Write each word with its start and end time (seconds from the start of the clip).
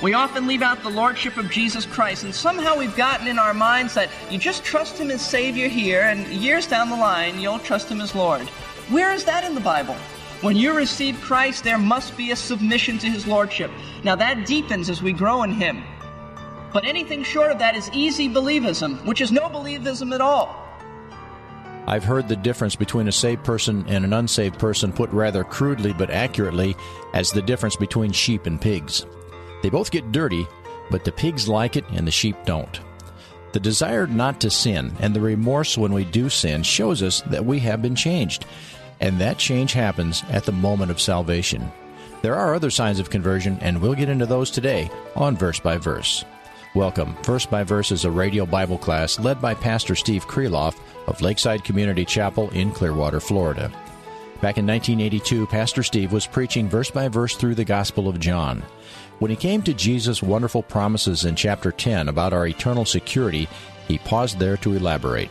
We 0.00 0.14
often 0.14 0.46
leave 0.46 0.62
out 0.62 0.84
the 0.84 0.90
Lordship 0.90 1.36
of 1.38 1.50
Jesus 1.50 1.84
Christ, 1.84 2.22
and 2.22 2.32
somehow 2.32 2.78
we've 2.78 2.94
gotten 2.94 3.26
in 3.26 3.36
our 3.36 3.52
minds 3.52 3.94
that 3.94 4.10
you 4.30 4.38
just 4.38 4.62
trust 4.62 4.96
Him 4.96 5.10
as 5.10 5.20
Savior 5.20 5.66
here, 5.66 6.02
and 6.02 6.24
years 6.28 6.68
down 6.68 6.88
the 6.88 6.96
line, 6.96 7.40
you'll 7.40 7.58
trust 7.58 7.88
Him 7.88 8.00
as 8.00 8.14
Lord. 8.14 8.48
Where 8.90 9.12
is 9.12 9.24
that 9.24 9.42
in 9.42 9.56
the 9.56 9.60
Bible? 9.60 9.96
When 10.40 10.54
you 10.54 10.72
receive 10.72 11.20
Christ, 11.20 11.64
there 11.64 11.78
must 11.78 12.16
be 12.16 12.30
a 12.30 12.36
submission 12.36 12.98
to 12.98 13.08
His 13.08 13.26
Lordship. 13.26 13.72
Now 14.04 14.14
that 14.14 14.46
deepens 14.46 14.88
as 14.88 15.02
we 15.02 15.12
grow 15.12 15.42
in 15.42 15.50
Him. 15.50 15.82
But 16.72 16.84
anything 16.84 17.24
short 17.24 17.50
of 17.50 17.58
that 17.58 17.74
is 17.74 17.90
easy 17.92 18.28
believism, 18.28 19.04
which 19.04 19.20
is 19.20 19.32
no 19.32 19.48
believism 19.48 20.14
at 20.14 20.20
all. 20.20 20.64
I've 21.88 22.04
heard 22.04 22.28
the 22.28 22.36
difference 22.36 22.76
between 22.76 23.08
a 23.08 23.12
saved 23.12 23.42
person 23.42 23.84
and 23.88 24.04
an 24.04 24.12
unsaved 24.12 24.60
person 24.60 24.92
put 24.92 25.10
rather 25.10 25.42
crudely 25.42 25.92
but 25.92 26.10
accurately 26.10 26.76
as 27.14 27.32
the 27.32 27.42
difference 27.42 27.74
between 27.74 28.12
sheep 28.12 28.46
and 28.46 28.60
pigs. 28.60 29.04
They 29.62 29.70
both 29.70 29.90
get 29.90 30.12
dirty, 30.12 30.46
but 30.90 31.04
the 31.04 31.12
pigs 31.12 31.48
like 31.48 31.76
it 31.76 31.84
and 31.90 32.06
the 32.06 32.12
sheep 32.12 32.36
don't. 32.44 32.80
The 33.52 33.60
desire 33.60 34.06
not 34.06 34.40
to 34.42 34.50
sin 34.50 34.92
and 35.00 35.14
the 35.14 35.20
remorse 35.20 35.78
when 35.78 35.92
we 35.92 36.04
do 36.04 36.28
sin 36.28 36.62
shows 36.62 37.02
us 37.02 37.22
that 37.22 37.44
we 37.44 37.58
have 37.60 37.82
been 37.82 37.96
changed, 37.96 38.44
and 39.00 39.20
that 39.20 39.38
change 39.38 39.72
happens 39.72 40.22
at 40.30 40.44
the 40.44 40.52
moment 40.52 40.90
of 40.90 41.00
salvation. 41.00 41.70
There 42.20 42.34
are 42.34 42.54
other 42.54 42.70
signs 42.70 42.98
of 42.98 43.10
conversion, 43.10 43.58
and 43.60 43.80
we'll 43.80 43.94
get 43.94 44.08
into 44.08 44.26
those 44.26 44.50
today 44.50 44.90
on 45.14 45.36
Verse 45.36 45.60
by 45.60 45.78
Verse. 45.78 46.24
Welcome. 46.74 47.16
Verse 47.22 47.46
by 47.46 47.62
Verse 47.62 47.92
is 47.92 48.04
a 48.04 48.10
radio 48.10 48.44
Bible 48.44 48.76
class 48.76 49.18
led 49.18 49.40
by 49.40 49.54
Pastor 49.54 49.94
Steve 49.94 50.26
Kreloff 50.26 50.76
of 51.06 51.22
Lakeside 51.22 51.64
Community 51.64 52.04
Chapel 52.04 52.50
in 52.50 52.72
Clearwater, 52.72 53.20
Florida. 53.20 53.70
Back 54.40 54.58
in 54.58 54.66
1982, 54.66 55.46
Pastor 55.46 55.82
Steve 55.82 56.12
was 56.12 56.26
preaching 56.26 56.68
verse 56.68 56.90
by 56.90 57.08
verse 57.08 57.36
through 57.36 57.54
the 57.54 57.64
Gospel 57.64 58.08
of 58.08 58.20
John. 58.20 58.62
When 59.18 59.30
he 59.30 59.36
came 59.36 59.62
to 59.62 59.74
Jesus' 59.74 60.22
wonderful 60.22 60.62
promises 60.62 61.24
in 61.24 61.34
chapter 61.34 61.72
10 61.72 62.08
about 62.08 62.32
our 62.32 62.46
eternal 62.46 62.84
security, 62.84 63.48
he 63.88 63.98
paused 63.98 64.38
there 64.38 64.56
to 64.58 64.74
elaborate. 64.74 65.30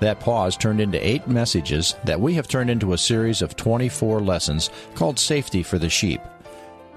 That 0.00 0.20
pause 0.20 0.56
turned 0.56 0.80
into 0.80 1.04
eight 1.06 1.26
messages 1.26 1.94
that 2.04 2.20
we 2.20 2.34
have 2.34 2.46
turned 2.46 2.68
into 2.68 2.92
a 2.92 2.98
series 2.98 3.40
of 3.40 3.56
24 3.56 4.20
lessons 4.20 4.68
called 4.94 5.18
Safety 5.18 5.62
for 5.62 5.78
the 5.78 5.88
Sheep. 5.88 6.20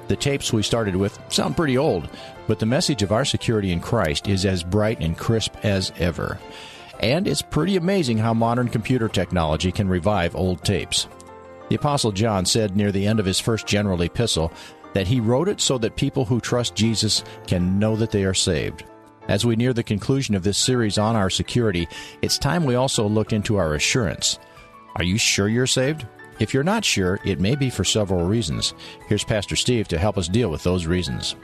The 0.09 0.17
tapes 0.17 0.51
we 0.51 0.63
started 0.63 0.95
with 0.95 1.17
sound 1.29 1.55
pretty 1.55 1.77
old, 1.77 2.09
but 2.47 2.59
the 2.59 2.65
message 2.65 3.03
of 3.03 3.13
our 3.13 3.23
security 3.23 3.71
in 3.71 3.79
Christ 3.79 4.27
is 4.27 4.45
as 4.45 4.63
bright 4.63 4.99
and 4.99 5.17
crisp 5.17 5.55
as 5.63 5.93
ever. 5.99 6.37
And 6.99 7.27
it's 7.27 7.41
pretty 7.41 7.77
amazing 7.77 8.17
how 8.17 8.33
modern 8.33 8.67
computer 8.67 9.07
technology 9.07 9.71
can 9.71 9.87
revive 9.87 10.35
old 10.35 10.65
tapes. 10.65 11.07
The 11.69 11.75
Apostle 11.75 12.11
John 12.11 12.45
said 12.45 12.75
near 12.75 12.91
the 12.91 13.05
end 13.05 13.19
of 13.19 13.27
his 13.27 13.39
first 13.39 13.67
general 13.67 14.01
epistle 14.01 14.51
that 14.93 15.07
he 15.07 15.19
wrote 15.19 15.47
it 15.47 15.61
so 15.61 15.77
that 15.77 15.95
people 15.95 16.25
who 16.25 16.39
trust 16.39 16.75
Jesus 16.75 17.23
can 17.47 17.79
know 17.79 17.95
that 17.95 18.11
they 18.11 18.23
are 18.23 18.33
saved. 18.33 18.83
As 19.27 19.45
we 19.45 19.55
near 19.55 19.73
the 19.73 19.83
conclusion 19.83 20.33
of 20.33 20.43
this 20.43 20.57
series 20.57 20.97
on 20.97 21.15
our 21.15 21.29
security, 21.29 21.87
it's 22.21 22.37
time 22.37 22.63
we 22.63 22.75
also 22.75 23.07
look 23.07 23.31
into 23.31 23.57
our 23.57 23.75
assurance. 23.75 24.39
Are 24.95 25.03
you 25.03 25.17
sure 25.17 25.47
you're 25.47 25.67
saved? 25.67 26.05
If 26.39 26.53
you're 26.53 26.63
not 26.63 26.85
sure, 26.85 27.19
it 27.23 27.39
may 27.39 27.55
be 27.55 27.69
for 27.69 27.83
several 27.83 28.25
reasons. 28.25 28.73
Here's 29.07 29.23
Pastor 29.23 29.55
Steve 29.55 29.87
to 29.89 29.99
help 29.99 30.17
us 30.17 30.27
deal 30.27 30.49
with 30.49 30.63
those 30.63 30.85
reasons. 30.85 31.35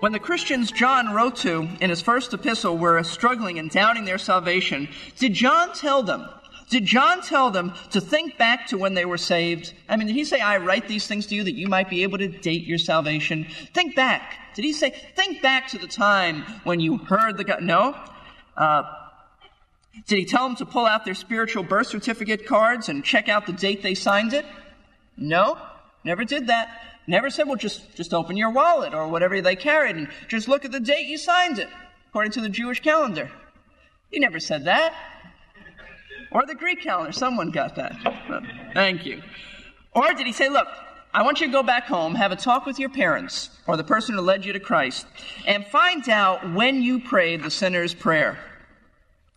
When 0.00 0.12
the 0.12 0.18
Christians 0.18 0.72
John 0.72 1.14
wrote 1.14 1.36
to 1.36 1.68
in 1.80 1.88
his 1.88 2.02
first 2.02 2.34
epistle 2.34 2.76
were 2.76 3.02
struggling 3.04 3.60
and 3.60 3.70
doubting 3.70 4.04
their 4.04 4.18
salvation, 4.18 4.88
did 5.16 5.32
John 5.32 5.72
tell 5.72 6.02
them 6.02 6.28
did 6.72 6.86
John 6.86 7.20
tell 7.20 7.50
them 7.50 7.74
to 7.90 8.00
think 8.00 8.38
back 8.38 8.68
to 8.68 8.78
when 8.78 8.94
they 8.94 9.04
were 9.04 9.18
saved? 9.18 9.74
I 9.90 9.98
mean, 9.98 10.06
did 10.06 10.16
he 10.16 10.24
say, 10.24 10.40
I 10.40 10.56
write 10.56 10.88
these 10.88 11.06
things 11.06 11.26
to 11.26 11.34
you 11.34 11.44
that 11.44 11.54
you 11.54 11.68
might 11.68 11.90
be 11.90 12.02
able 12.02 12.16
to 12.16 12.28
date 12.28 12.64
your 12.64 12.78
salvation? 12.78 13.46
Think 13.74 13.94
back. 13.94 14.54
Did 14.54 14.64
he 14.64 14.72
say, 14.72 14.90
think 15.14 15.42
back 15.42 15.68
to 15.68 15.78
the 15.78 15.86
time 15.86 16.44
when 16.64 16.80
you 16.80 16.96
heard 16.96 17.36
the 17.36 17.44
God? 17.44 17.62
No. 17.62 17.94
Uh, 18.56 18.84
did 20.06 20.18
he 20.18 20.24
tell 20.24 20.48
them 20.48 20.56
to 20.56 20.64
pull 20.64 20.86
out 20.86 21.04
their 21.04 21.14
spiritual 21.14 21.62
birth 21.62 21.88
certificate 21.88 22.46
cards 22.46 22.88
and 22.88 23.04
check 23.04 23.28
out 23.28 23.44
the 23.44 23.52
date 23.52 23.82
they 23.82 23.94
signed 23.94 24.32
it? 24.32 24.46
No. 25.18 25.58
Never 26.04 26.24
did 26.24 26.46
that. 26.46 26.96
Never 27.06 27.28
said, 27.28 27.48
well, 27.48 27.56
just, 27.56 27.94
just 27.94 28.14
open 28.14 28.38
your 28.38 28.50
wallet 28.50 28.94
or 28.94 29.08
whatever 29.08 29.42
they 29.42 29.56
carried 29.56 29.96
and 29.96 30.08
just 30.26 30.48
look 30.48 30.64
at 30.64 30.72
the 30.72 30.80
date 30.80 31.06
you 31.06 31.18
signed 31.18 31.58
it, 31.58 31.68
according 32.08 32.32
to 32.32 32.40
the 32.40 32.48
Jewish 32.48 32.80
calendar. 32.80 33.30
He 34.10 34.18
never 34.20 34.40
said 34.40 34.64
that. 34.64 34.94
Or 36.34 36.46
the 36.46 36.54
Greek 36.54 36.82
calendar. 36.82 37.12
Someone 37.12 37.50
got 37.50 37.76
that. 37.76 37.94
Thank 38.74 39.04
you. 39.06 39.22
Or 39.92 40.12
did 40.14 40.26
he 40.26 40.32
say, 40.32 40.48
look, 40.48 40.68
I 41.14 41.22
want 41.22 41.40
you 41.40 41.46
to 41.46 41.52
go 41.52 41.62
back 41.62 41.84
home, 41.84 42.14
have 42.14 42.32
a 42.32 42.36
talk 42.36 42.64
with 42.64 42.78
your 42.78 42.88
parents 42.88 43.50
or 43.66 43.76
the 43.76 43.84
person 43.84 44.14
who 44.14 44.22
led 44.22 44.46
you 44.46 44.54
to 44.54 44.60
Christ, 44.60 45.06
and 45.46 45.66
find 45.66 46.08
out 46.08 46.54
when 46.54 46.82
you 46.82 47.00
prayed 47.00 47.42
the 47.42 47.50
sinner's 47.50 47.92
prayer. 47.92 48.38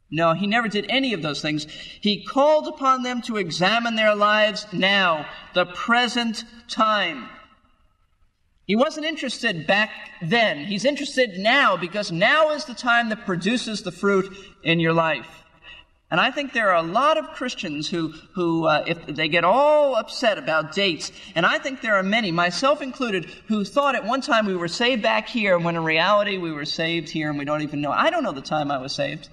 No, 0.09 0.33
he 0.33 0.47
never 0.47 0.69
did 0.69 0.85
any 0.87 1.13
of 1.13 1.21
those 1.21 1.41
things. 1.41 1.65
He 1.99 2.23
called 2.23 2.67
upon 2.67 3.03
them 3.03 3.21
to 3.23 3.35
examine 3.35 3.95
their 3.95 4.15
lives 4.15 4.65
now, 4.71 5.25
the 5.53 5.65
present 5.65 6.45
time. 6.69 7.27
He 8.65 8.75
wasn't 8.75 9.05
interested 9.05 9.67
back 9.67 9.91
then. 10.21 10.65
He's 10.65 10.85
interested 10.85 11.37
now 11.37 11.75
because 11.75 12.11
now 12.11 12.51
is 12.51 12.65
the 12.65 12.73
time 12.73 13.09
that 13.09 13.25
produces 13.25 13.81
the 13.81 13.91
fruit 13.91 14.33
in 14.63 14.79
your 14.79 14.93
life. 14.93 15.44
And 16.11 16.21
I 16.21 16.29
think 16.29 16.53
there 16.53 16.69
are 16.69 16.83
a 16.83 16.87
lot 16.87 17.17
of 17.17 17.33
Christians 17.33 17.89
who, 17.89 18.13
who 18.33 18.67
uh, 18.67 18.83
if 18.85 19.05
they 19.07 19.27
get 19.27 19.43
all 19.43 19.95
upset 19.95 20.37
about 20.37 20.73
dates, 20.73 21.11
and 21.33 21.45
I 21.45 21.57
think 21.57 21.81
there 21.81 21.95
are 21.95 22.03
many, 22.03 22.31
myself 22.31 22.81
included, 22.81 23.25
who 23.47 23.65
thought 23.65 23.95
at 23.95 24.05
one 24.05 24.21
time 24.21 24.45
we 24.45 24.55
were 24.55 24.67
saved 24.67 25.01
back 25.01 25.27
here, 25.27 25.57
when 25.57 25.75
in 25.75 25.83
reality 25.83 26.37
we 26.37 26.51
were 26.51 26.65
saved 26.65 27.09
here 27.09 27.29
and 27.29 27.39
we 27.39 27.45
don't 27.45 27.63
even 27.63 27.81
know. 27.81 27.91
I 27.91 28.11
don't 28.11 28.23
know 28.23 28.31
the 28.33 28.41
time 28.41 28.69
I 28.71 28.77
was 28.77 28.93
saved. 28.93 29.29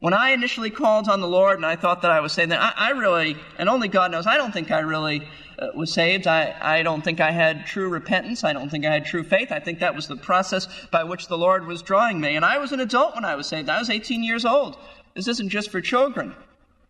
When 0.00 0.14
I 0.14 0.30
initially 0.30 0.70
called 0.70 1.08
on 1.08 1.20
the 1.20 1.28
Lord 1.28 1.56
and 1.56 1.66
I 1.66 1.76
thought 1.76 2.02
that 2.02 2.10
I 2.10 2.20
was 2.20 2.32
saved, 2.32 2.50
then 2.50 2.58
I, 2.58 2.72
I 2.74 2.90
really, 2.90 3.36
and 3.58 3.68
only 3.68 3.86
God 3.86 4.10
knows, 4.10 4.26
I 4.26 4.36
don't 4.36 4.50
think 4.50 4.70
I 4.70 4.78
really 4.80 5.28
uh, 5.58 5.68
was 5.74 5.92
saved. 5.92 6.26
I, 6.26 6.56
I 6.60 6.82
don't 6.82 7.02
think 7.02 7.20
I 7.20 7.30
had 7.30 7.66
true 7.66 7.88
repentance. 7.88 8.42
I 8.42 8.54
don't 8.54 8.70
think 8.70 8.86
I 8.86 8.92
had 8.92 9.04
true 9.04 9.22
faith. 9.22 9.52
I 9.52 9.60
think 9.60 9.80
that 9.80 9.94
was 9.94 10.08
the 10.08 10.16
process 10.16 10.66
by 10.90 11.04
which 11.04 11.28
the 11.28 11.36
Lord 11.36 11.66
was 11.66 11.82
drawing 11.82 12.18
me. 12.18 12.34
And 12.34 12.46
I 12.46 12.56
was 12.58 12.72
an 12.72 12.80
adult 12.80 13.14
when 13.14 13.26
I 13.26 13.36
was 13.36 13.46
saved. 13.46 13.68
I 13.68 13.78
was 13.78 13.90
18 13.90 14.24
years 14.24 14.46
old. 14.46 14.78
This 15.20 15.28
isn't 15.28 15.50
just 15.50 15.70
for 15.70 15.82
children. 15.82 16.34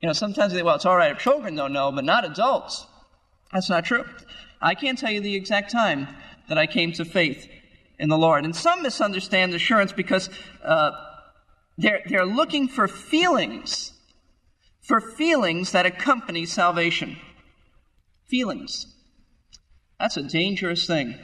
You 0.01 0.07
know, 0.07 0.13
sometimes 0.13 0.53
they 0.53 0.63
well, 0.63 0.77
it's 0.77 0.87
all 0.87 0.97
right 0.97 1.11
if 1.11 1.19
children 1.19 1.57
don't 1.57 1.73
know, 1.73 1.91
but 1.91 2.05
not 2.05 2.25
adults. 2.25 2.87
That's 3.53 3.69
not 3.69 3.85
true. 3.85 4.05
I 4.63 4.77
can't 4.77 4.97
tell 4.97 5.11
you 5.11 5.21
the 5.21 5.35
exact 5.35 5.73
time 5.73 6.07
that 6.49 6.57
I 6.57 6.69
came 6.69 6.93
to 6.93 7.05
faith 7.05 7.49
in 7.99 8.09
the 8.09 8.17
Lord. 8.17 8.45
And 8.45 8.55
some 8.55 8.83
misunderstand 8.83 9.53
assurance 9.53 9.91
because 9.91 10.31
uh, 10.63 10.93
they're, 11.77 12.03
they're 12.07 12.25
looking 12.25 12.69
for 12.69 12.87
feelings, 12.87 13.95
for 14.81 15.01
feelings 15.01 15.73
that 15.73 15.85
accompany 15.85 16.47
salvation. 16.47 17.17
Feelings. 18.29 18.95
That's 19.99 20.17
a 20.17 20.23
dangerous 20.23 20.87
thing. 20.87 21.19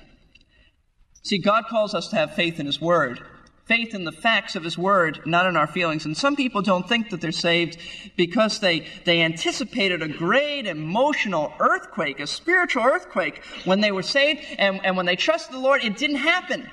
See, 1.23 1.39
God 1.39 1.67
calls 1.69 1.95
us 1.95 2.09
to 2.09 2.17
have 2.17 2.35
faith 2.35 2.59
in 2.59 2.67
His 2.67 2.81
Word 2.81 3.21
faith 3.67 3.95
in 3.95 4.05
the 4.05 4.13
facts 4.13 4.55
of 4.55 4.65
His 4.65 4.79
Word, 4.79 5.21
not 5.27 5.47
in 5.47 5.57
our 5.57 5.67
feelings. 5.67 6.05
And 6.05 6.17
some 6.17 6.37
people 6.37 6.63
don't 6.63 6.89
think 6.89 7.11
that 7.11 7.21
they're 7.21 7.33
saved 7.33 7.79
because 8.17 8.61
they, 8.61 8.87
they 9.05 9.23
anticipated 9.23 10.03
a 10.03 10.09
great 10.09 10.67
emotional 10.67 11.53
earthquake, 11.59 12.21
a 12.21 12.27
spiritual 12.27 12.85
earthquake, 12.85 13.43
when 13.65 13.81
they 13.81 13.91
were 13.91 14.03
saved. 14.03 14.41
And, 14.59 14.85
and 14.85 14.97
when 14.97 15.07
they 15.07 15.17
trusted 15.17 15.55
the 15.55 15.59
Lord, 15.61 15.83
it 15.83 15.97
didn't 15.97 16.17
happen. 16.17 16.71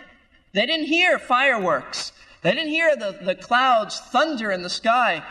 They 0.54 0.68
didn't 0.68 0.86
hear 0.86 1.18
fireworks. 1.18 2.12
They 2.44 2.52
didn't 2.52 2.70
hear 2.70 2.96
the, 2.96 3.18
the 3.24 3.36
clouds 3.36 4.00
thunder 4.00 4.52
in 4.52 4.62
the 4.62 4.70
sky. 4.70 5.24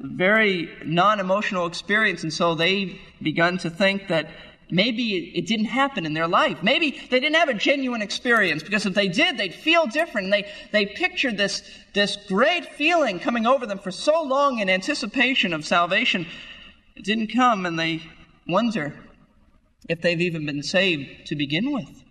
Very 0.00 0.68
non 0.84 1.20
emotional 1.20 1.66
experience. 1.66 2.24
And 2.24 2.32
so 2.32 2.54
they 2.54 3.00
begun 3.22 3.58
to 3.58 3.70
think 3.70 4.08
that 4.08 4.30
Maybe 4.70 5.32
it 5.34 5.46
didn't 5.46 5.66
happen 5.66 6.04
in 6.04 6.12
their 6.12 6.28
life. 6.28 6.62
Maybe 6.62 6.90
they 6.90 7.20
didn't 7.20 7.36
have 7.36 7.48
a 7.48 7.54
genuine 7.54 8.02
experience 8.02 8.62
because 8.62 8.84
if 8.84 8.94
they 8.94 9.08
did, 9.08 9.38
they'd 9.38 9.54
feel 9.54 9.86
different. 9.86 10.30
They, 10.30 10.50
they 10.72 10.86
pictured 10.86 11.38
this, 11.38 11.62
this 11.94 12.16
great 12.28 12.66
feeling 12.74 13.18
coming 13.18 13.46
over 13.46 13.66
them 13.66 13.78
for 13.78 13.90
so 13.90 14.22
long 14.22 14.58
in 14.58 14.68
anticipation 14.68 15.54
of 15.54 15.64
salvation. 15.64 16.26
It 16.96 17.04
didn't 17.04 17.28
come 17.28 17.64
and 17.64 17.78
they 17.78 18.02
wonder 18.46 18.94
if 19.88 20.02
they've 20.02 20.20
even 20.20 20.44
been 20.44 20.62
saved 20.62 21.26
to 21.28 21.36
begin 21.36 21.72
with. 21.72 22.04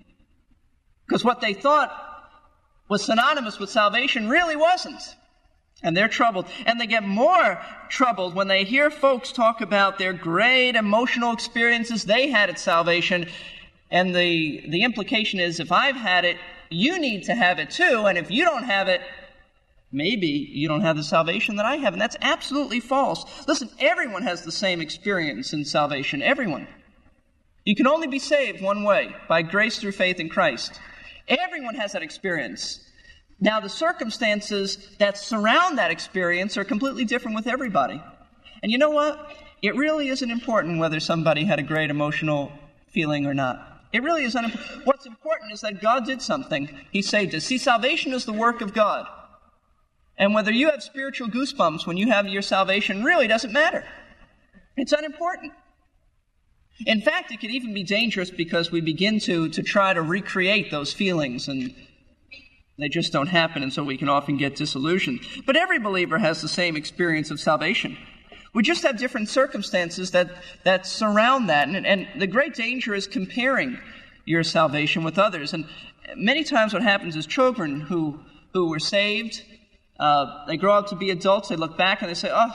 Because 1.06 1.24
what 1.24 1.42
they 1.42 1.54
thought 1.54 1.92
was 2.90 3.06
synonymous 3.06 3.60
with 3.60 3.70
salvation 3.70 4.30
really 4.30 4.56
wasn't. 4.56 5.02
And 5.84 5.96
they're 5.96 6.08
troubled. 6.08 6.48
And 6.66 6.80
they 6.80 6.88
get 6.88 7.04
more 7.04 7.62
troubled 7.90 8.34
when 8.34 8.48
they 8.48 8.64
hear 8.64 8.90
folks 8.90 9.32
talk 9.32 9.62
about 9.62 9.98
their 9.98 10.14
great 10.14 10.76
emotional 10.76 11.34
experiences 11.34 12.04
they 12.04 12.30
had 12.30 12.50
at 12.50 12.60
salvation. 12.60 13.28
And 13.92 14.16
the, 14.16 14.64
the 14.68 14.84
implication 14.84 15.40
is 15.40 15.60
if 15.60 15.72
I've 15.72 15.96
had 15.96 16.26
it, 16.26 16.38
you 16.70 17.00
need 17.00 17.24
to 17.26 17.36
have 17.36 17.60
it 17.60 17.70
too. 17.70 18.06
And 18.08 18.18
if 18.18 18.32
you 18.32 18.44
don't 18.44 18.64
have 18.64 18.88
it, 18.88 19.02
maybe 19.92 20.28
you 20.28 20.68
don't 20.68 20.82
have 20.82 20.98
the 20.98 21.04
salvation 21.04 21.56
that 21.58 21.66
I 21.66 21.78
have. 21.78 21.94
And 21.94 22.02
that's 22.02 22.18
absolutely 22.22 22.80
false. 22.80 23.24
Listen, 23.48 23.70
everyone 23.80 24.24
has 24.24 24.44
the 24.44 24.52
same 24.52 24.82
experience 24.82 25.54
in 25.54 25.64
salvation. 25.64 26.22
Everyone. 26.22 26.68
You 27.66 27.76
can 27.76 27.88
only 27.88 28.08
be 28.08 28.20
saved 28.20 28.62
one 28.62 28.84
way 28.84 29.14
by 29.28 29.42
grace 29.42 29.78
through 29.78 29.92
faith 29.92 30.20
in 30.20 30.30
Christ. 30.30 30.80
Everyone 31.28 31.76
has 31.76 31.92
that 31.92 32.02
experience. 32.02 32.80
Now, 33.40 33.60
the 33.60 33.70
circumstances 33.70 34.78
that 34.98 35.18
surround 35.18 35.78
that 35.78 35.92
experience 35.92 36.58
are 36.58 36.64
completely 36.64 37.06
different 37.06 37.36
with 37.36 37.48
everybody. 37.48 38.02
And 38.64 38.72
you 38.72 38.78
know 38.78 38.90
what? 38.90 39.36
It 39.62 39.76
really 39.76 40.10
isn't 40.10 40.30
important 40.30 40.80
whether 40.80 41.00
somebody 41.00 41.44
had 41.44 41.60
a 41.60 41.64
great 41.64 41.90
emotional 41.90 42.52
feeling 42.90 43.26
or 43.26 43.34
not. 43.34 43.84
It 43.94 44.04
really 44.04 44.24
is 44.24 44.36
unimportant. 44.36 44.86
What's 44.86 45.06
important 45.06 45.54
is 45.54 45.62
that 45.62 45.82
God 45.82 46.06
did 46.06 46.22
something. 46.22 46.70
He 46.92 47.02
saved 47.02 47.34
us. 47.36 47.46
See, 47.46 47.58
salvation 47.58 48.14
is 48.14 48.26
the 48.26 48.34
work 48.34 48.62
of 48.62 48.74
God. 48.74 49.08
And 50.18 50.34
whether 50.34 50.52
you 50.52 50.70
have 50.70 50.82
spiritual 50.82 51.28
goosebumps 51.30 51.86
when 51.86 51.98
you 51.98 52.10
have 52.10 52.28
your 52.28 52.42
salvation 52.42 53.04
really 53.04 53.28
doesn't 53.28 53.54
matter. 53.54 53.86
It's 54.76 54.92
unimportant. 54.92 55.54
In 56.86 57.02
fact, 57.02 57.32
it 57.32 57.40
could 57.40 57.50
even 57.50 57.74
be 57.74 57.84
dangerous 57.84 58.30
because 58.30 58.72
we 58.72 58.82
begin 58.82 59.20
to, 59.22 59.50
to 59.50 59.64
try 59.64 59.94
to 59.94 60.02
recreate 60.02 60.70
those 60.70 60.94
feelings 60.94 61.48
and 61.48 61.74
they 62.78 62.90
just 62.90 63.12
don't 63.12 63.28
happen, 63.28 63.64
and 63.64 63.74
so 63.74 63.84
we 63.84 63.98
can 63.98 64.10
often 64.10 64.38
get 64.38 64.56
disillusioned. 64.56 65.22
But 65.46 65.56
every 65.56 65.80
believer 65.80 66.18
has 66.20 66.42
the 66.42 66.48
same 66.48 66.76
experience 66.76 67.32
of 67.32 67.40
salvation. 67.40 67.98
We 68.54 68.64
just 68.64 68.84
have 68.84 68.98
different 68.98 69.30
circumstances 69.30 70.12
that, 70.12 70.30
that 70.64 70.86
surround 70.86 71.50
that. 71.50 71.68
And, 71.68 71.86
and 71.86 72.08
the 72.20 72.28
great 72.28 72.56
danger 72.56 72.94
is 72.94 73.08
comparing 73.08 73.80
your 74.26 74.44
salvation 74.44 75.04
with 75.04 75.18
others. 75.18 75.54
And 75.54 75.66
many 76.16 76.44
times 76.44 76.74
what 76.74 76.84
happens 76.84 77.16
is 77.16 77.26
children 77.26 77.82
who, 77.82 78.20
who 78.54 78.70
were 78.70 78.80
saved, 78.80 79.44
uh, 80.00 80.46
they 80.46 80.58
grow 80.58 80.74
up 80.74 80.88
to 80.88 80.96
be 80.96 81.10
adults, 81.10 81.50
they 81.50 81.56
look 81.56 81.78
back 81.78 82.02
and 82.02 82.10
they 82.10 82.16
say, 82.16 82.30
oh, 82.32 82.52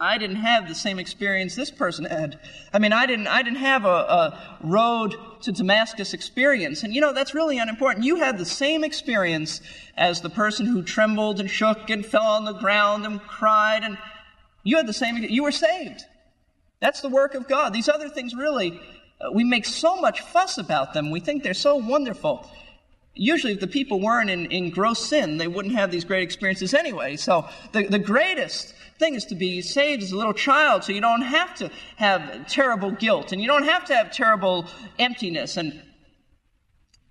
I 0.00 0.18
didn't 0.18 0.36
have 0.36 0.68
the 0.68 0.74
same 0.74 0.98
experience 0.98 1.54
this 1.54 1.70
person 1.70 2.04
had. 2.04 2.38
I 2.72 2.78
mean, 2.78 2.92
I 2.92 3.06
didn't, 3.06 3.28
I 3.28 3.42
didn't 3.42 3.60
have 3.60 3.84
a, 3.84 3.88
a 3.88 4.58
road 4.62 5.16
to 5.42 5.52
Damascus 5.52 6.14
experience. 6.14 6.82
And 6.82 6.94
you 6.94 7.00
know, 7.00 7.12
that's 7.12 7.34
really 7.34 7.58
unimportant. 7.58 8.04
You 8.04 8.16
had 8.16 8.38
the 8.38 8.44
same 8.44 8.84
experience 8.84 9.60
as 9.96 10.20
the 10.20 10.30
person 10.30 10.66
who 10.66 10.82
trembled 10.82 11.40
and 11.40 11.50
shook 11.50 11.90
and 11.90 12.04
fell 12.04 12.22
on 12.22 12.44
the 12.44 12.52
ground 12.52 13.06
and 13.06 13.20
cried. 13.20 13.84
And 13.84 13.98
you 14.62 14.76
had 14.76 14.86
the 14.86 14.92
same, 14.92 15.16
you 15.16 15.42
were 15.42 15.52
saved. 15.52 16.02
That's 16.80 17.00
the 17.00 17.08
work 17.08 17.34
of 17.34 17.48
God. 17.48 17.72
These 17.72 17.88
other 17.88 18.08
things 18.08 18.34
really, 18.34 18.80
uh, 19.20 19.30
we 19.32 19.44
make 19.44 19.64
so 19.64 19.96
much 20.00 20.20
fuss 20.20 20.58
about 20.58 20.92
them. 20.92 21.10
We 21.10 21.20
think 21.20 21.42
they're 21.42 21.54
so 21.54 21.76
wonderful. 21.76 22.50
Usually, 23.14 23.52
if 23.52 23.60
the 23.60 23.68
people 23.68 24.00
weren't 24.00 24.28
in, 24.28 24.46
in 24.46 24.70
gross 24.70 25.04
sin, 25.06 25.36
they 25.38 25.46
wouldn't 25.46 25.76
have 25.76 25.92
these 25.92 26.04
great 26.04 26.24
experiences 26.24 26.74
anyway. 26.74 27.16
So, 27.16 27.48
the, 27.72 27.86
the 27.86 27.98
greatest 28.00 28.74
thing 28.98 29.14
is 29.14 29.24
to 29.26 29.34
be 29.34 29.60
saved 29.62 30.02
as 30.02 30.12
a 30.12 30.16
little 30.16 30.32
child 30.32 30.84
so 30.84 30.92
you 30.92 31.00
don't 31.00 31.22
have 31.22 31.54
to 31.56 31.70
have 31.96 32.46
terrible 32.46 32.90
guilt 32.90 33.32
and 33.32 33.40
you 33.40 33.48
don't 33.48 33.64
have 33.64 33.84
to 33.86 33.94
have 33.94 34.12
terrible 34.12 34.66
emptiness. 34.98 35.56
And 35.56 35.82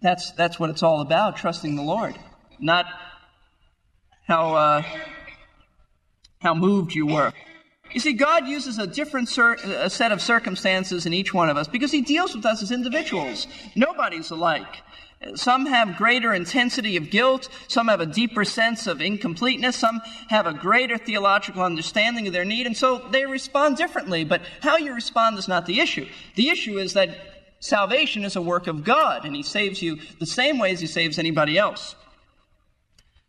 that's, 0.01 0.31
that's 0.31 0.59
what 0.59 0.69
it's 0.69 0.83
all 0.83 1.01
about, 1.01 1.37
trusting 1.37 1.75
the 1.75 1.81
Lord. 1.81 2.15
Not 2.59 2.85
how, 4.27 4.55
uh, 4.55 4.83
how 6.39 6.53
moved 6.53 6.93
you 6.93 7.07
were. 7.07 7.33
You 7.91 7.99
see, 7.99 8.13
God 8.13 8.47
uses 8.47 8.79
a 8.79 8.87
different 8.87 9.29
a 9.37 9.89
set 9.89 10.11
of 10.11 10.21
circumstances 10.21 11.05
in 11.05 11.13
each 11.13 11.33
one 11.33 11.49
of 11.49 11.57
us 11.57 11.67
because 11.67 11.91
He 11.91 12.01
deals 12.01 12.35
with 12.35 12.45
us 12.45 12.63
as 12.63 12.71
individuals. 12.71 13.45
Nobody's 13.75 14.31
alike. 14.31 14.81
Some 15.35 15.65
have 15.65 15.97
greater 15.97 16.33
intensity 16.33 16.97
of 16.97 17.09
guilt. 17.09 17.49
Some 17.67 17.87
have 17.87 18.01
a 18.01 18.05
deeper 18.05 18.45
sense 18.45 18.87
of 18.87 19.01
incompleteness. 19.01 19.75
Some 19.75 20.01
have 20.29 20.45
a 20.45 20.53
greater 20.53 20.97
theological 20.97 21.63
understanding 21.63 22.27
of 22.27 22.33
their 22.33 22.45
need. 22.45 22.65
And 22.65 22.77
so 22.77 23.07
they 23.09 23.25
respond 23.25 23.77
differently. 23.77 24.23
But 24.23 24.41
how 24.61 24.77
you 24.77 24.93
respond 24.93 25.37
is 25.37 25.47
not 25.47 25.65
the 25.65 25.79
issue. 25.79 26.07
The 26.35 26.49
issue 26.49 26.77
is 26.77 26.93
that 26.93 27.17
salvation 27.59 28.23
is 28.25 28.35
a 28.35 28.41
work 28.41 28.67
of 28.67 28.83
God, 28.83 29.25
and 29.25 29.35
He 29.35 29.43
saves 29.43 29.81
you 29.81 29.99
the 30.19 30.25
same 30.25 30.59
way 30.59 30.71
as 30.71 30.79
He 30.79 30.87
saves 30.87 31.17
anybody 31.17 31.57
else. 31.57 31.95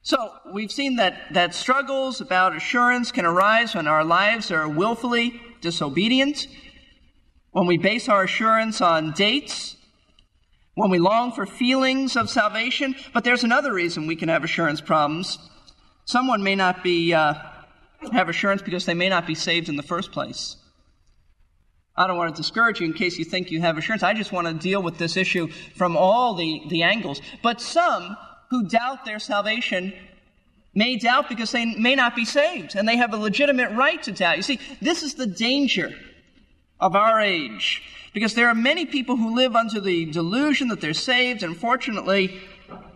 So 0.02 0.34
we've 0.52 0.72
seen 0.72 0.96
that, 0.96 1.32
that 1.32 1.54
struggles 1.54 2.20
about 2.20 2.54
assurance 2.54 3.10
can 3.10 3.24
arise 3.24 3.74
when 3.74 3.86
our 3.86 4.04
lives 4.04 4.50
are 4.50 4.68
willfully 4.68 5.40
disobedient, 5.62 6.46
when 7.52 7.66
we 7.66 7.78
base 7.78 8.06
our 8.08 8.24
assurance 8.24 8.82
on 8.82 9.12
dates, 9.12 9.76
when 10.74 10.90
we 10.90 10.98
long 10.98 11.32
for 11.32 11.46
feelings 11.46 12.16
of 12.16 12.28
salvation. 12.28 12.94
But 13.12 13.24
there's 13.24 13.44
another 13.44 13.72
reason 13.72 14.06
we 14.06 14.16
can 14.16 14.28
have 14.28 14.44
assurance 14.44 14.80
problems. 14.80 15.38
Someone 16.04 16.42
may 16.42 16.54
not 16.54 16.82
be 16.82 17.14
uh, 17.14 17.34
have 18.12 18.28
assurance 18.28 18.62
because 18.62 18.84
they 18.84 18.94
may 18.94 19.08
not 19.08 19.26
be 19.26 19.34
saved 19.34 19.68
in 19.68 19.76
the 19.76 19.82
first 19.82 20.12
place. 20.12 20.56
I 21.96 22.08
don't 22.08 22.16
want 22.16 22.34
to 22.34 22.42
discourage 22.42 22.80
you 22.80 22.86
in 22.86 22.92
case 22.92 23.18
you 23.18 23.24
think 23.24 23.52
you 23.52 23.60
have 23.60 23.78
assurance. 23.78 24.02
I 24.02 24.14
just 24.14 24.32
want 24.32 24.48
to 24.48 24.54
deal 24.54 24.82
with 24.82 24.98
this 24.98 25.16
issue 25.16 25.46
from 25.76 25.96
all 25.96 26.34
the, 26.34 26.60
the 26.68 26.82
angles. 26.82 27.20
But 27.40 27.60
some 27.60 28.16
who 28.50 28.66
doubt 28.66 29.04
their 29.04 29.20
salvation 29.20 29.92
may 30.74 30.96
doubt 30.96 31.28
because 31.28 31.52
they 31.52 31.66
may 31.76 31.94
not 31.94 32.16
be 32.16 32.24
saved, 32.24 32.74
and 32.74 32.88
they 32.88 32.96
have 32.96 33.14
a 33.14 33.16
legitimate 33.16 33.70
right 33.70 34.02
to 34.02 34.12
doubt. 34.12 34.36
You 34.36 34.42
see, 34.42 34.58
this 34.82 35.04
is 35.04 35.14
the 35.14 35.26
danger 35.26 35.94
of 36.80 36.96
our 36.96 37.20
age. 37.20 37.82
Because 38.12 38.34
there 38.34 38.48
are 38.48 38.54
many 38.54 38.86
people 38.86 39.16
who 39.16 39.34
live 39.34 39.56
under 39.56 39.80
the 39.80 40.04
delusion 40.06 40.68
that 40.68 40.80
they're 40.80 40.94
saved, 40.94 41.42
and 41.42 41.56
fortunately, 41.56 42.40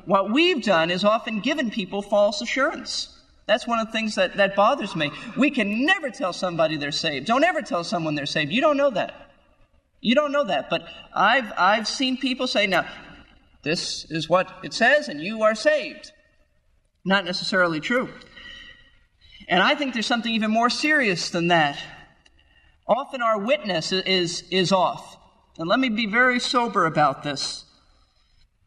what 0.04 0.30
we've 0.30 0.62
done 0.62 0.90
is 0.90 1.04
often 1.04 1.40
given 1.40 1.70
people 1.70 2.02
false 2.02 2.40
assurance. 2.40 3.14
That's 3.46 3.66
one 3.66 3.78
of 3.78 3.86
the 3.86 3.92
things 3.92 4.14
that, 4.14 4.36
that 4.36 4.54
bothers 4.54 4.94
me. 4.94 5.10
We 5.36 5.50
can 5.50 5.84
never 5.86 6.10
tell 6.10 6.32
somebody 6.32 6.76
they're 6.76 6.92
saved. 6.92 7.26
Don't 7.26 7.44
ever 7.44 7.62
tell 7.62 7.82
someone 7.82 8.14
they're 8.14 8.26
saved. 8.26 8.52
You 8.52 8.60
don't 8.60 8.76
know 8.76 8.90
that. 8.90 9.30
You 10.00 10.14
don't 10.14 10.32
know 10.32 10.44
that. 10.44 10.70
But 10.70 10.86
I've, 11.14 11.52
I've 11.56 11.88
seen 11.88 12.18
people 12.18 12.46
say, 12.46 12.66
now, 12.66 12.86
this 13.62 14.04
is 14.10 14.28
what 14.28 14.50
it 14.62 14.72
says, 14.72 15.08
and 15.08 15.20
you 15.20 15.42
are 15.42 15.54
saved. 15.54 16.12
Not 17.04 17.24
necessarily 17.24 17.80
true. 17.80 18.08
And 19.48 19.62
I 19.62 19.74
think 19.74 19.94
there's 19.94 20.06
something 20.06 20.32
even 20.32 20.50
more 20.50 20.70
serious 20.70 21.30
than 21.30 21.48
that. 21.48 21.78
Often 22.88 23.20
our 23.20 23.38
witness 23.38 23.92
is, 23.92 24.44
is 24.50 24.72
off. 24.72 25.16
And 25.58 25.68
let 25.68 25.78
me 25.78 25.90
be 25.90 26.06
very 26.06 26.40
sober 26.40 26.86
about 26.86 27.22
this. 27.22 27.64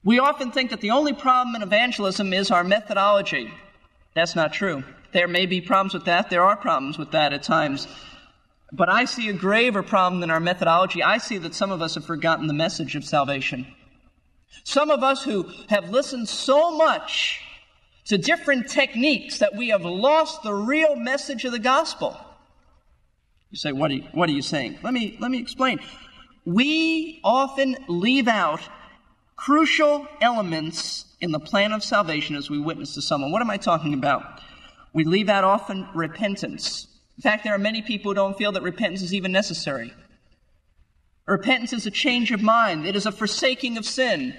We 0.04 0.20
often 0.20 0.52
think 0.52 0.70
that 0.70 0.82
the 0.82 0.92
only 0.92 1.14
problem 1.14 1.56
in 1.56 1.62
evangelism 1.62 2.34
is 2.34 2.52
our 2.52 2.64
methodology. 2.64 3.52
That's 4.14 4.36
not 4.36 4.54
true. 4.54 4.84
There 5.12 5.28
may 5.28 5.46
be 5.46 5.62
problems 5.62 5.94
with 5.94 6.06
that. 6.06 6.30
There 6.30 6.44
are 6.44 6.56
problems 6.56 6.98
with 6.98 7.12
that 7.12 7.34
at 7.34 7.44
times. 7.44 7.88
But 8.72 8.90
I 8.90 9.06
see 9.06 9.30
a 9.30 9.34
graver 9.34 9.84
problem 9.84 10.22
than 10.22 10.32
our 10.32 10.40
methodology. 10.40 11.04
I 11.04 11.18
see 11.18 11.38
that 11.40 11.56
some 11.56 11.72
of 11.72 11.82
us 11.82 11.96
have 11.96 12.06
forgotten 12.06 12.48
the 12.48 12.54
message 12.54 12.96
of 12.96 13.04
salvation. 13.04 13.68
Some 14.64 14.90
of 14.92 15.04
us 15.04 15.24
who 15.24 15.50
have 15.70 15.90
listened 15.90 16.30
so 16.30 16.76
much 16.78 17.42
to 18.06 18.18
different 18.18 18.70
techniques 18.70 19.40
that 19.40 19.56
we 19.56 19.70
have 19.70 19.84
lost 19.84 20.44
the 20.44 20.54
real 20.54 20.96
message 20.96 21.46
of 21.46 21.52
the 21.52 21.60
gospel. 21.60 22.18
You 23.52 23.58
say, 23.58 23.74
what 23.74 23.92
are 23.92 23.96
you, 23.96 24.04
what 24.14 24.30
are 24.30 24.34
you 24.34 24.42
saying? 24.42 24.80
Let 24.82 24.94
me, 24.94 25.18
let 25.20 25.30
me 25.30 25.40
explain. 25.40 25.80
We 26.46 27.20
often 27.24 27.78
leave 27.88 28.28
out 28.28 28.62
crucial 29.36 30.08
elements 30.22 31.06
in 31.20 31.32
the 31.32 31.40
plan 31.40 31.74
of 31.74 31.84
salvation 31.84 32.36
as 32.36 32.50
we 32.50 32.60
witness 32.60 32.96
to 32.96 33.02
someone. 33.02 33.32
What 33.32 33.42
am 33.42 33.50
I 33.50 33.58
talking 33.58 33.94
about? 33.94 34.40
We 34.94 35.04
leave 35.04 35.30
out 35.30 35.44
often 35.44 35.88
repentance. 35.94 36.88
In 37.18 37.22
fact, 37.22 37.44
there 37.44 37.54
are 37.54 37.60
many 37.60 37.82
people 37.82 38.12
who 38.12 38.16
don't 38.16 38.38
feel 38.38 38.54
that 38.54 38.64
repentance 38.64 39.02
is 39.02 39.14
even 39.14 39.32
necessary. 39.32 39.94
Repentance 41.28 41.74
is 41.74 41.86
a 41.86 41.92
change 41.92 42.32
of 42.32 42.42
mind, 42.42 42.86
it 42.86 42.96
is 42.96 43.06
a 43.06 43.12
forsaking 43.12 43.78
of 43.78 43.86
sin. 43.86 44.36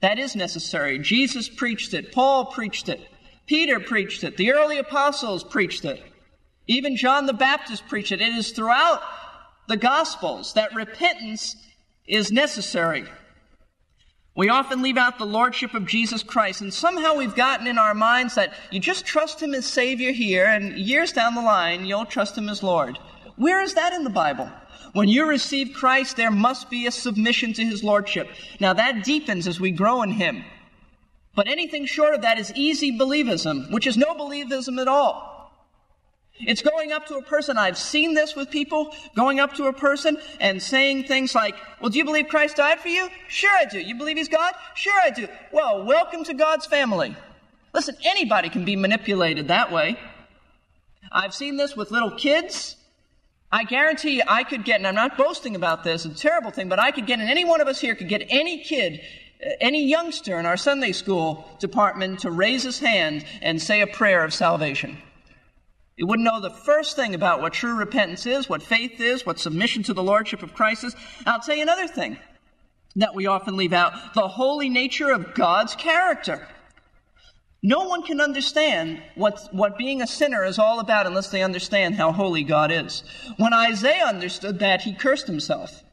That 0.00 0.18
is 0.18 0.34
necessary. 0.34 0.98
Jesus 0.98 1.48
preached 1.48 1.94
it, 1.94 2.12
Paul 2.12 2.46
preached 2.46 2.88
it, 2.88 3.00
Peter 3.46 3.78
preached 3.80 4.24
it, 4.24 4.36
the 4.36 4.52
early 4.52 4.78
apostles 4.78 5.44
preached 5.44 5.84
it. 5.84 6.02
Even 6.66 6.96
John 6.96 7.26
the 7.26 7.32
Baptist 7.32 7.86
preached 7.88 8.12
it. 8.12 8.20
It 8.20 8.34
is 8.34 8.50
throughout 8.50 9.02
the 9.68 9.76
Gospels 9.76 10.54
that 10.54 10.74
repentance 10.74 11.56
is 12.06 12.30
necessary. 12.30 13.04
We 14.34 14.48
often 14.48 14.80
leave 14.80 14.96
out 14.96 15.18
the 15.18 15.26
Lordship 15.26 15.74
of 15.74 15.86
Jesus 15.86 16.22
Christ, 16.22 16.62
and 16.62 16.72
somehow 16.72 17.16
we've 17.16 17.34
gotten 17.34 17.66
in 17.66 17.78
our 17.78 17.94
minds 17.94 18.36
that 18.36 18.54
you 18.70 18.80
just 18.80 19.04
trust 19.04 19.42
Him 19.42 19.52
as 19.52 19.66
Savior 19.66 20.10
here, 20.12 20.46
and 20.46 20.76
years 20.78 21.12
down 21.12 21.34
the 21.34 21.42
line, 21.42 21.84
you'll 21.84 22.06
trust 22.06 22.38
Him 22.38 22.48
as 22.48 22.62
Lord. 22.62 22.98
Where 23.36 23.60
is 23.60 23.74
that 23.74 23.92
in 23.92 24.04
the 24.04 24.10
Bible? 24.10 24.50
When 24.94 25.08
you 25.08 25.28
receive 25.28 25.74
Christ, 25.74 26.16
there 26.16 26.30
must 26.30 26.70
be 26.70 26.86
a 26.86 26.90
submission 26.90 27.52
to 27.54 27.64
His 27.64 27.84
Lordship. 27.84 28.28
Now 28.58 28.72
that 28.72 29.04
deepens 29.04 29.46
as 29.46 29.60
we 29.60 29.70
grow 29.70 30.02
in 30.02 30.12
Him. 30.12 30.44
But 31.34 31.48
anything 31.48 31.86
short 31.86 32.14
of 32.14 32.22
that 32.22 32.38
is 32.38 32.52
easy 32.54 32.98
believism, 32.98 33.70
which 33.70 33.86
is 33.86 33.96
no 33.96 34.14
believism 34.14 34.80
at 34.80 34.88
all. 34.88 35.31
It's 36.40 36.62
going 36.62 36.92
up 36.92 37.06
to 37.06 37.16
a 37.16 37.22
person, 37.22 37.56
I've 37.56 37.78
seen 37.78 38.14
this 38.14 38.34
with 38.34 38.50
people, 38.50 38.94
going 39.14 39.38
up 39.38 39.54
to 39.54 39.66
a 39.66 39.72
person 39.72 40.16
and 40.40 40.60
saying 40.60 41.04
things 41.04 41.34
like, 41.34 41.54
Well, 41.80 41.90
do 41.90 41.98
you 41.98 42.04
believe 42.04 42.28
Christ 42.28 42.56
died 42.56 42.80
for 42.80 42.88
you? 42.88 43.08
Sure 43.28 43.50
I 43.50 43.66
do. 43.66 43.78
You 43.78 43.94
believe 43.94 44.16
he's 44.16 44.28
God? 44.28 44.52
Sure 44.74 44.98
I 45.04 45.10
do. 45.10 45.28
Well, 45.52 45.84
welcome 45.84 46.24
to 46.24 46.34
God's 46.34 46.66
family. 46.66 47.14
Listen, 47.74 47.96
anybody 48.04 48.48
can 48.48 48.64
be 48.64 48.76
manipulated 48.76 49.48
that 49.48 49.70
way. 49.70 49.98
I've 51.10 51.34
seen 51.34 51.56
this 51.56 51.76
with 51.76 51.90
little 51.90 52.10
kids. 52.10 52.76
I 53.50 53.64
guarantee 53.64 54.16
you, 54.16 54.22
I 54.26 54.44
could 54.44 54.64
get, 54.64 54.76
and 54.76 54.86
I'm 54.86 54.94
not 54.94 55.18
boasting 55.18 55.54
about 55.54 55.84
this, 55.84 56.06
it's 56.06 56.18
a 56.18 56.22
terrible 56.22 56.50
thing, 56.50 56.70
but 56.70 56.78
I 56.78 56.90
could 56.90 57.06
get, 57.06 57.18
and 57.18 57.28
any 57.28 57.44
one 57.44 57.60
of 57.60 57.68
us 57.68 57.78
here 57.78 57.94
could 57.94 58.08
get 58.08 58.26
any 58.30 58.64
kid, 58.64 59.02
any 59.60 59.86
youngster 59.86 60.38
in 60.40 60.46
our 60.46 60.56
Sunday 60.56 60.92
school 60.92 61.46
department 61.58 62.20
to 62.20 62.30
raise 62.30 62.62
his 62.62 62.78
hand 62.78 63.26
and 63.42 63.60
say 63.60 63.82
a 63.82 63.86
prayer 63.86 64.24
of 64.24 64.32
salvation. 64.32 64.96
He 65.96 66.04
wouldn't 66.04 66.24
know 66.24 66.40
the 66.40 66.50
first 66.50 66.96
thing 66.96 67.14
about 67.14 67.40
what 67.40 67.52
true 67.52 67.76
repentance 67.76 68.26
is, 68.26 68.48
what 68.48 68.62
faith 68.62 69.00
is, 69.00 69.26
what 69.26 69.38
submission 69.38 69.82
to 69.84 69.94
the 69.94 70.02
Lordship 70.02 70.42
of 70.42 70.54
Christ 70.54 70.84
is. 70.84 70.96
I'll 71.26 71.40
tell 71.40 71.54
you 71.54 71.62
another 71.62 71.86
thing 71.86 72.18
that 72.96 73.14
we 73.14 73.26
often 73.26 73.56
leave 73.56 73.72
out 73.72 74.14
the 74.14 74.28
holy 74.28 74.68
nature 74.68 75.10
of 75.10 75.34
God's 75.34 75.74
character. 75.76 76.46
No 77.62 77.84
one 77.84 78.02
can 78.02 78.20
understand 78.20 79.02
what, 79.14 79.48
what 79.52 79.78
being 79.78 80.02
a 80.02 80.06
sinner 80.06 80.44
is 80.44 80.58
all 80.58 80.80
about 80.80 81.06
unless 81.06 81.28
they 81.28 81.42
understand 81.42 81.94
how 81.94 82.10
holy 82.10 82.42
God 82.42 82.72
is. 82.72 83.04
When 83.36 83.52
Isaiah 83.52 84.06
understood 84.06 84.58
that, 84.58 84.80
he 84.80 84.94
cursed 84.94 85.28
himself. 85.28 85.84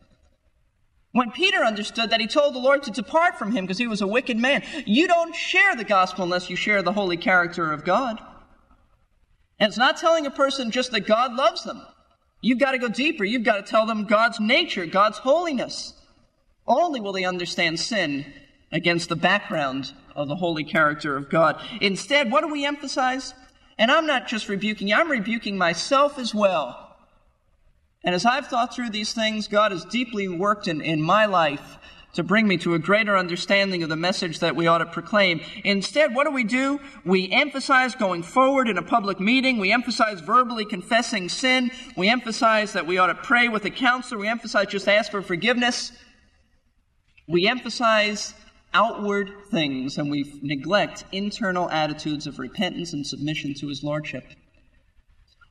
When 1.12 1.32
Peter 1.32 1.64
understood 1.64 2.10
that, 2.10 2.22
he 2.22 2.28
told 2.28 2.56
the 2.56 2.60
Lord 2.60 2.84
to 2.84 2.92
depart 2.92 3.38
from 3.38 3.52
him 3.52 3.66
because 3.66 3.78
he 3.78 3.88
was 3.88 4.02
a 4.02 4.08
wicked 4.08 4.38
man. 4.38 4.64
You 4.86 5.08
don't 5.08 5.36
share 5.36 5.76
the 5.76 5.84
gospel 5.84 6.24
unless 6.24 6.50
you 6.50 6.56
share 6.56 6.82
the 6.82 6.94
holy 6.94 7.18
character 7.18 7.72
of 7.72 7.84
God. 7.84 8.20
And 9.60 9.68
it's 9.68 9.78
not 9.78 9.98
telling 9.98 10.26
a 10.26 10.32
person 10.32 10.72
just 10.72 10.92
that 10.92 11.08
God 11.08 11.34
loves 11.34 11.64
them. 11.64 11.82
You've 12.42 12.60
got 12.60 12.72
to 12.72 12.78
go 12.78 12.88
deeper. 12.88 13.26
You've 13.26 13.44
got 13.44 13.58
to 13.58 13.70
tell 13.70 13.86
them 13.86 14.06
God's 14.06 14.40
nature, 14.40 14.86
God's 14.86 15.18
holiness. 15.18 15.94
Only 16.66 17.02
will 17.02 17.12
they 17.12 17.26
understand 17.26 17.80
sin 17.80 18.32
against 18.72 19.10
the 19.10 19.16
background 19.16 19.92
of 20.16 20.28
the 20.28 20.36
holy 20.36 20.64
character 20.64 21.18
of 21.18 21.30
God. 21.30 21.62
Instead, 21.82 22.32
what 22.32 22.42
do 22.42 22.48
we 22.48 22.66
emphasize? 22.66 23.34
And 23.78 23.90
I'm 23.90 24.06
not 24.06 24.28
just 24.28 24.50
rebuking 24.50 24.88
you, 24.90 24.96
I'm 24.96 25.12
rebuking 25.12 25.58
myself 25.58 26.20
as 26.20 26.34
well. 26.34 26.96
And 28.04 28.16
as 28.16 28.26
I've 28.26 28.48
thought 28.48 28.74
through 28.74 28.92
these 28.92 29.14
things, 29.14 29.48
God 29.48 29.72
has 29.72 29.84
deeply 29.86 30.28
worked 30.28 30.68
in, 30.68 30.82
in 30.82 31.02
my 31.02 31.26
life 31.26 31.78
to 32.14 32.24
bring 32.24 32.48
me 32.48 32.58
to 32.58 32.74
a 32.74 32.80
greater 32.80 33.18
understanding 33.18 33.84
of 33.84 33.90
the 33.90 33.96
message 33.96 34.40
that 34.40 34.56
we 34.56 34.68
ought 34.68 34.80
to 34.80 34.86
proclaim. 34.86 35.42
Instead, 35.64 36.16
what 36.16 36.26
do 36.26 36.32
we 36.32 36.44
do? 36.44 36.80
We 37.06 37.32
emphasize 37.32 37.96
going 37.96 38.24
forward 38.24 38.68
in 38.68 38.78
a 38.78 38.84
public 38.84 39.20
meeting. 39.20 39.58
We 39.58 39.72
emphasize 39.72 40.20
verbally 40.22 40.66
confessing 40.66 41.30
sin. 41.30 41.72
We 41.96 42.10
emphasize 42.10 42.74
that 42.74 42.88
we 42.88 42.98
ought 42.98 43.08
to 43.08 43.16
pray 43.16 43.48
with 43.48 43.66
a 43.66 43.70
counselor. 43.70 44.20
We 44.20 44.28
emphasize 44.28 44.68
just 44.68 44.88
ask 44.88 45.12
for 45.12 45.22
forgiveness. 45.22 45.92
We 47.28 47.48
emphasize 47.48 48.34
outward 48.74 49.32
things 49.52 49.98
and 49.98 50.10
we 50.10 50.40
neglect 50.42 51.04
internal 51.12 51.70
attitudes 51.70 52.28
of 52.28 52.40
repentance 52.40 52.94
and 52.94 53.06
submission 53.06 53.54
to 53.56 53.68
his 53.68 53.84
lordship. 53.84 54.26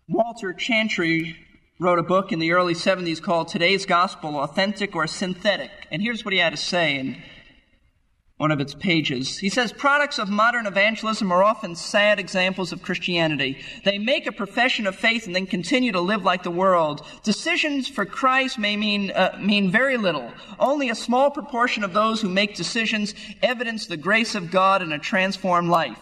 Walter 0.08 0.52
Chantry 0.52 1.36
wrote 1.80 1.98
a 2.00 2.02
book 2.02 2.32
in 2.32 2.40
the 2.40 2.52
early 2.52 2.74
70s 2.74 3.22
called 3.22 3.46
Today's 3.46 3.86
Gospel 3.86 4.36
Authentic 4.36 4.96
or 4.96 5.06
Synthetic. 5.06 5.70
And 5.92 6.02
here's 6.02 6.24
what 6.24 6.34
he 6.34 6.40
had 6.40 6.50
to 6.50 6.56
say 6.56 6.98
in 6.98 7.22
one 8.36 8.50
of 8.50 8.60
its 8.60 8.74
pages. 8.74 9.38
He 9.38 9.48
says 9.48 9.72
products 9.72 10.18
of 10.18 10.28
modern 10.28 10.66
evangelism 10.66 11.30
are 11.30 11.42
often 11.42 11.76
sad 11.76 12.18
examples 12.18 12.72
of 12.72 12.82
Christianity. 12.82 13.58
They 13.84 13.98
make 13.98 14.26
a 14.26 14.32
profession 14.32 14.86
of 14.88 14.96
faith 14.96 15.26
and 15.26 15.34
then 15.34 15.46
continue 15.46 15.92
to 15.92 16.00
live 16.00 16.24
like 16.24 16.42
the 16.44 16.50
world. 16.50 17.04
Decisions 17.22 17.88
for 17.88 18.04
Christ 18.04 18.58
may 18.58 18.76
mean 18.76 19.10
uh, 19.10 19.36
mean 19.40 19.70
very 19.70 19.96
little. 19.96 20.32
Only 20.58 20.90
a 20.90 20.94
small 20.94 21.30
proportion 21.30 21.82
of 21.82 21.92
those 21.92 22.20
who 22.20 22.28
make 22.28 22.54
decisions 22.54 23.14
evidence 23.42 23.86
the 23.86 23.96
grace 23.96 24.36
of 24.36 24.52
God 24.52 24.82
in 24.82 24.92
a 24.92 24.98
transformed 24.98 25.68
life 25.68 25.98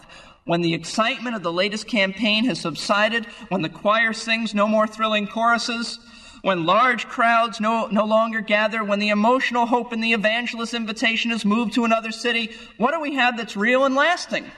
when 0.47 0.61
the 0.61 0.73
excitement 0.73 1.35
of 1.35 1.43
the 1.43 1.51
latest 1.51 1.87
campaign 1.87 2.45
has 2.45 2.61
subsided, 2.61 3.25
when 3.49 3.61
the 3.61 3.69
choir 3.69 4.13
sings 4.13 4.55
no 4.55 4.67
more 4.67 4.87
thrilling 4.87 5.27
choruses, 5.27 5.99
when 6.41 6.65
large 6.65 7.07
crowds 7.07 7.59
no, 7.59 7.87
no 7.87 8.05
longer 8.05 8.39
gather, 8.39 8.81
when 8.81 8.99
the 8.99 9.09
emotional 9.09 9.65
hope 9.65 9.91
in 9.91 9.99
the 9.99 10.13
evangelist 10.13 10.73
invitation 10.73 11.31
is 11.31 11.43
moved 11.43 11.73
to 11.73 11.83
another 11.83 12.11
city, 12.11 12.51
what 12.77 12.93
do 12.93 13.01
we 13.01 13.15
have 13.15 13.35
that's 13.35 13.57
real 13.57 13.83
and 13.83 13.93
lasting? 13.93 14.49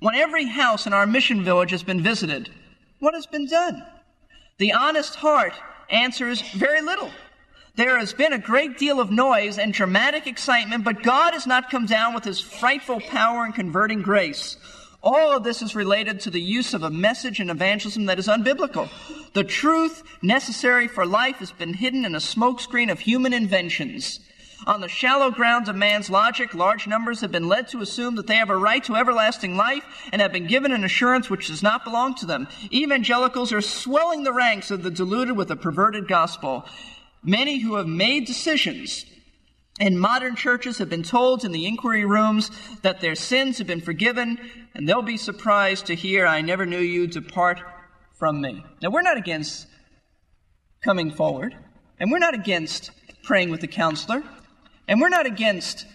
When 0.00 0.14
every 0.14 0.46
house 0.46 0.86
in 0.86 0.94
our 0.94 1.06
mission 1.06 1.44
village 1.44 1.70
has 1.70 1.82
been 1.82 2.02
visited, 2.02 2.48
what 2.98 3.12
has 3.12 3.26
been 3.26 3.46
done? 3.46 3.84
The 4.56 4.72
honest 4.72 5.16
heart 5.16 5.52
answers 5.90 6.40
very 6.52 6.80
little. 6.80 7.10
There 7.74 7.98
has 7.98 8.12
been 8.12 8.34
a 8.34 8.38
great 8.38 8.76
deal 8.76 9.00
of 9.00 9.10
noise 9.10 9.58
and 9.58 9.72
dramatic 9.72 10.26
excitement, 10.26 10.84
but 10.84 11.02
God 11.02 11.32
has 11.32 11.46
not 11.46 11.70
come 11.70 11.86
down 11.86 12.12
with 12.12 12.22
his 12.22 12.38
frightful 12.38 13.00
power 13.00 13.44
and 13.44 13.54
converting 13.54 14.02
grace. 14.02 14.58
All 15.02 15.34
of 15.34 15.42
this 15.42 15.62
is 15.62 15.74
related 15.74 16.20
to 16.20 16.30
the 16.30 16.40
use 16.40 16.74
of 16.74 16.82
a 16.82 16.90
message 16.90 17.40
in 17.40 17.48
evangelism 17.48 18.04
that 18.06 18.18
is 18.18 18.28
unbiblical. 18.28 18.90
The 19.32 19.42
truth 19.42 20.02
necessary 20.20 20.86
for 20.86 21.06
life 21.06 21.36
has 21.36 21.50
been 21.50 21.72
hidden 21.72 22.04
in 22.04 22.14
a 22.14 22.18
smokescreen 22.18 22.92
of 22.92 23.00
human 23.00 23.32
inventions. 23.32 24.20
On 24.66 24.82
the 24.82 24.88
shallow 24.88 25.30
grounds 25.30 25.70
of 25.70 25.74
man's 25.74 26.10
logic, 26.10 26.52
large 26.52 26.86
numbers 26.86 27.22
have 27.22 27.32
been 27.32 27.48
led 27.48 27.68
to 27.68 27.80
assume 27.80 28.16
that 28.16 28.26
they 28.26 28.36
have 28.36 28.50
a 28.50 28.56
right 28.56 28.84
to 28.84 28.96
everlasting 28.96 29.56
life 29.56 29.82
and 30.12 30.20
have 30.20 30.30
been 30.30 30.46
given 30.46 30.72
an 30.72 30.84
assurance 30.84 31.30
which 31.30 31.46
does 31.46 31.62
not 31.62 31.84
belong 31.84 32.14
to 32.16 32.26
them. 32.26 32.46
Evangelicals 32.70 33.50
are 33.50 33.62
swelling 33.62 34.24
the 34.24 34.32
ranks 34.32 34.70
of 34.70 34.82
the 34.82 34.90
deluded 34.90 35.38
with 35.38 35.50
a 35.50 35.56
perverted 35.56 36.06
gospel. 36.06 36.66
Many 37.24 37.58
who 37.58 37.76
have 37.76 37.86
made 37.86 38.26
decisions 38.26 39.06
in 39.78 39.96
modern 39.96 40.34
churches 40.34 40.78
have 40.78 40.90
been 40.90 41.04
told 41.04 41.44
in 41.44 41.52
the 41.52 41.66
inquiry 41.66 42.04
rooms 42.04 42.50
that 42.82 43.00
their 43.00 43.14
sins 43.14 43.58
have 43.58 43.66
been 43.66 43.80
forgiven, 43.80 44.38
and 44.74 44.88
they'll 44.88 45.02
be 45.02 45.16
surprised 45.16 45.86
to 45.86 45.94
hear, 45.94 46.26
I 46.26 46.40
never 46.40 46.66
knew 46.66 46.80
you, 46.80 47.06
depart 47.06 47.60
from 48.14 48.40
me. 48.40 48.64
Now, 48.80 48.90
we're 48.90 49.02
not 49.02 49.16
against 49.16 49.66
coming 50.82 51.10
forward, 51.12 51.56
and 52.00 52.10
we're 52.10 52.18
not 52.18 52.34
against 52.34 52.90
praying 53.22 53.50
with 53.50 53.60
the 53.60 53.68
counselor, 53.68 54.24
and 54.88 55.00
we're 55.00 55.08
not 55.08 55.26
against 55.26 55.86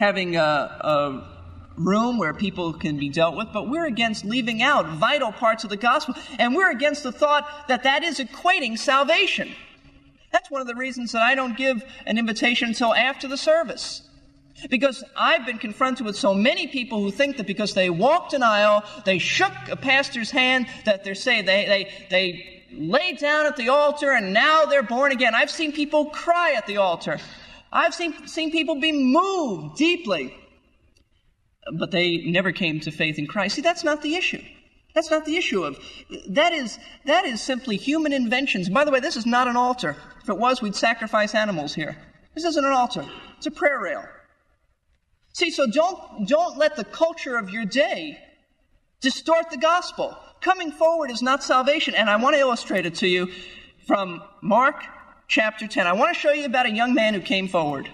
having 0.00 0.36
a, 0.36 0.40
a 0.40 1.38
room 1.76 2.18
where 2.18 2.32
people 2.32 2.72
can 2.72 2.98
be 2.98 3.10
dealt 3.10 3.36
with, 3.36 3.48
but 3.52 3.68
we're 3.68 3.86
against 3.86 4.24
leaving 4.24 4.62
out 4.62 4.88
vital 4.96 5.30
parts 5.30 5.62
of 5.64 5.70
the 5.70 5.76
gospel, 5.76 6.14
and 6.38 6.54
we're 6.54 6.70
against 6.70 7.02
the 7.02 7.12
thought 7.12 7.68
that 7.68 7.82
that 7.82 8.02
is 8.02 8.18
equating 8.18 8.78
salvation. 8.78 9.54
That's 10.32 10.50
one 10.50 10.60
of 10.60 10.66
the 10.66 10.74
reasons 10.74 11.12
that 11.12 11.22
I 11.22 11.34
don't 11.34 11.56
give 11.56 11.82
an 12.06 12.18
invitation 12.18 12.68
until 12.68 12.94
after 12.94 13.28
the 13.28 13.36
service. 13.36 14.02
Because 14.68 15.04
I've 15.16 15.46
been 15.46 15.58
confronted 15.58 16.04
with 16.04 16.16
so 16.16 16.34
many 16.34 16.66
people 16.66 17.00
who 17.00 17.10
think 17.12 17.36
that 17.36 17.46
because 17.46 17.74
they 17.74 17.90
walked 17.90 18.32
an 18.32 18.42
aisle, 18.42 18.82
they 19.04 19.18
shook 19.18 19.52
a 19.70 19.76
pastor's 19.76 20.30
hand, 20.30 20.66
that 20.84 21.04
they're 21.04 21.14
saying 21.14 21.44
they, 21.44 21.64
they, 21.66 22.06
they 22.10 22.64
laid 22.72 23.18
down 23.18 23.46
at 23.46 23.56
the 23.56 23.68
altar 23.68 24.12
and 24.12 24.32
now 24.32 24.64
they're 24.64 24.82
born 24.82 25.12
again. 25.12 25.34
I've 25.34 25.50
seen 25.50 25.72
people 25.72 26.06
cry 26.06 26.54
at 26.56 26.66
the 26.66 26.78
altar. 26.78 27.18
I've 27.72 27.94
seen, 27.94 28.26
seen 28.26 28.50
people 28.50 28.80
be 28.80 28.92
moved 28.92 29.76
deeply, 29.76 30.34
but 31.78 31.90
they 31.90 32.18
never 32.18 32.50
came 32.50 32.80
to 32.80 32.90
faith 32.90 33.18
in 33.18 33.26
Christ. 33.26 33.56
See, 33.56 33.62
that's 33.62 33.84
not 33.84 34.02
the 34.02 34.16
issue. 34.16 34.42
That's 34.94 35.10
not 35.10 35.24
the 35.24 35.36
issue 35.36 35.64
of 35.64 35.78
that 36.30 36.52
is 36.52 36.78
that 37.04 37.24
is 37.24 37.40
simply 37.40 37.76
human 37.76 38.12
inventions. 38.12 38.68
By 38.68 38.84
the 38.84 38.90
way, 38.90 39.00
this 39.00 39.16
is 39.16 39.26
not 39.26 39.46
an 39.46 39.56
altar. 39.56 39.96
If 40.28 40.34
it 40.34 40.38
was, 40.38 40.60
we'd 40.60 40.76
sacrifice 40.76 41.34
animals 41.34 41.74
here. 41.74 41.96
This 42.34 42.44
isn't 42.44 42.62
an 42.62 42.70
altar. 42.70 43.02
It's 43.38 43.46
a 43.46 43.50
prayer 43.50 43.80
rail. 43.80 44.04
See, 45.32 45.50
so 45.50 45.66
don't 45.66 46.28
don't 46.28 46.58
let 46.58 46.76
the 46.76 46.84
culture 46.84 47.38
of 47.38 47.48
your 47.48 47.64
day 47.64 48.18
distort 49.00 49.48
the 49.48 49.56
gospel. 49.56 50.14
Coming 50.42 50.70
forward 50.70 51.10
is 51.10 51.22
not 51.22 51.42
salvation, 51.42 51.94
and 51.94 52.10
I 52.10 52.16
want 52.16 52.34
to 52.34 52.40
illustrate 52.40 52.84
it 52.84 52.96
to 52.96 53.08
you 53.08 53.30
from 53.86 54.22
Mark 54.42 54.84
chapter 55.28 55.66
10. 55.66 55.86
I 55.86 55.94
want 55.94 56.14
to 56.14 56.20
show 56.20 56.32
you 56.32 56.44
about 56.44 56.66
a 56.66 56.72
young 56.72 56.92
man 56.92 57.14
who 57.14 57.22
came 57.22 57.48
forward. 57.48 57.88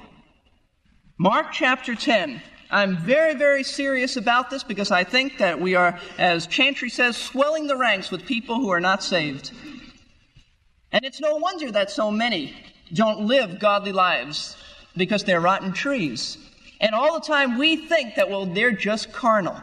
Mark 1.16 1.52
chapter 1.52 1.94
10. 1.94 2.42
I'm 2.68 2.96
very, 2.96 3.36
very 3.36 3.62
serious 3.62 4.16
about 4.16 4.50
this 4.50 4.64
because 4.64 4.90
I 4.90 5.04
think 5.04 5.38
that 5.38 5.60
we 5.60 5.76
are, 5.76 6.00
as 6.18 6.48
Chantry 6.48 6.90
says, 6.90 7.16
swelling 7.16 7.68
the 7.68 7.76
ranks 7.76 8.10
with 8.10 8.26
people 8.26 8.56
who 8.56 8.70
are 8.70 8.80
not 8.80 9.04
saved. 9.04 9.52
And 10.94 11.04
it's 11.04 11.20
no 11.20 11.34
wonder 11.34 11.72
that 11.72 11.90
so 11.90 12.08
many 12.12 12.54
don't 12.92 13.26
live 13.26 13.58
godly 13.58 13.90
lives 13.90 14.56
because 14.96 15.24
they're 15.24 15.40
rotten 15.40 15.72
trees. 15.72 16.38
And 16.80 16.94
all 16.94 17.18
the 17.18 17.26
time 17.26 17.58
we 17.58 17.88
think 17.88 18.14
that, 18.14 18.30
well, 18.30 18.46
they're 18.46 18.70
just 18.70 19.12
carnal. 19.12 19.60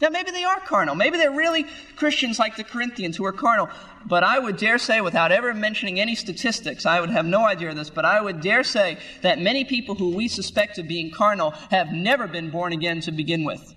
Now, 0.00 0.10
maybe 0.10 0.30
they 0.30 0.44
are 0.44 0.60
carnal. 0.60 0.94
Maybe 0.94 1.18
they're 1.18 1.32
really 1.32 1.66
Christians 1.96 2.38
like 2.38 2.56
the 2.56 2.62
Corinthians 2.62 3.16
who 3.16 3.24
are 3.24 3.32
carnal. 3.32 3.68
But 4.06 4.22
I 4.22 4.38
would 4.38 4.58
dare 4.58 4.78
say, 4.78 5.00
without 5.00 5.32
ever 5.32 5.52
mentioning 5.52 5.98
any 5.98 6.14
statistics, 6.14 6.86
I 6.86 7.00
would 7.00 7.10
have 7.10 7.26
no 7.26 7.44
idea 7.44 7.70
of 7.70 7.76
this, 7.76 7.90
but 7.90 8.04
I 8.04 8.20
would 8.20 8.40
dare 8.40 8.62
say 8.62 8.96
that 9.22 9.40
many 9.40 9.64
people 9.64 9.96
who 9.96 10.14
we 10.14 10.28
suspect 10.28 10.78
of 10.78 10.86
being 10.86 11.10
carnal 11.10 11.50
have 11.72 11.90
never 11.90 12.28
been 12.28 12.48
born 12.48 12.72
again 12.72 13.00
to 13.00 13.10
begin 13.10 13.42
with. 13.42 13.74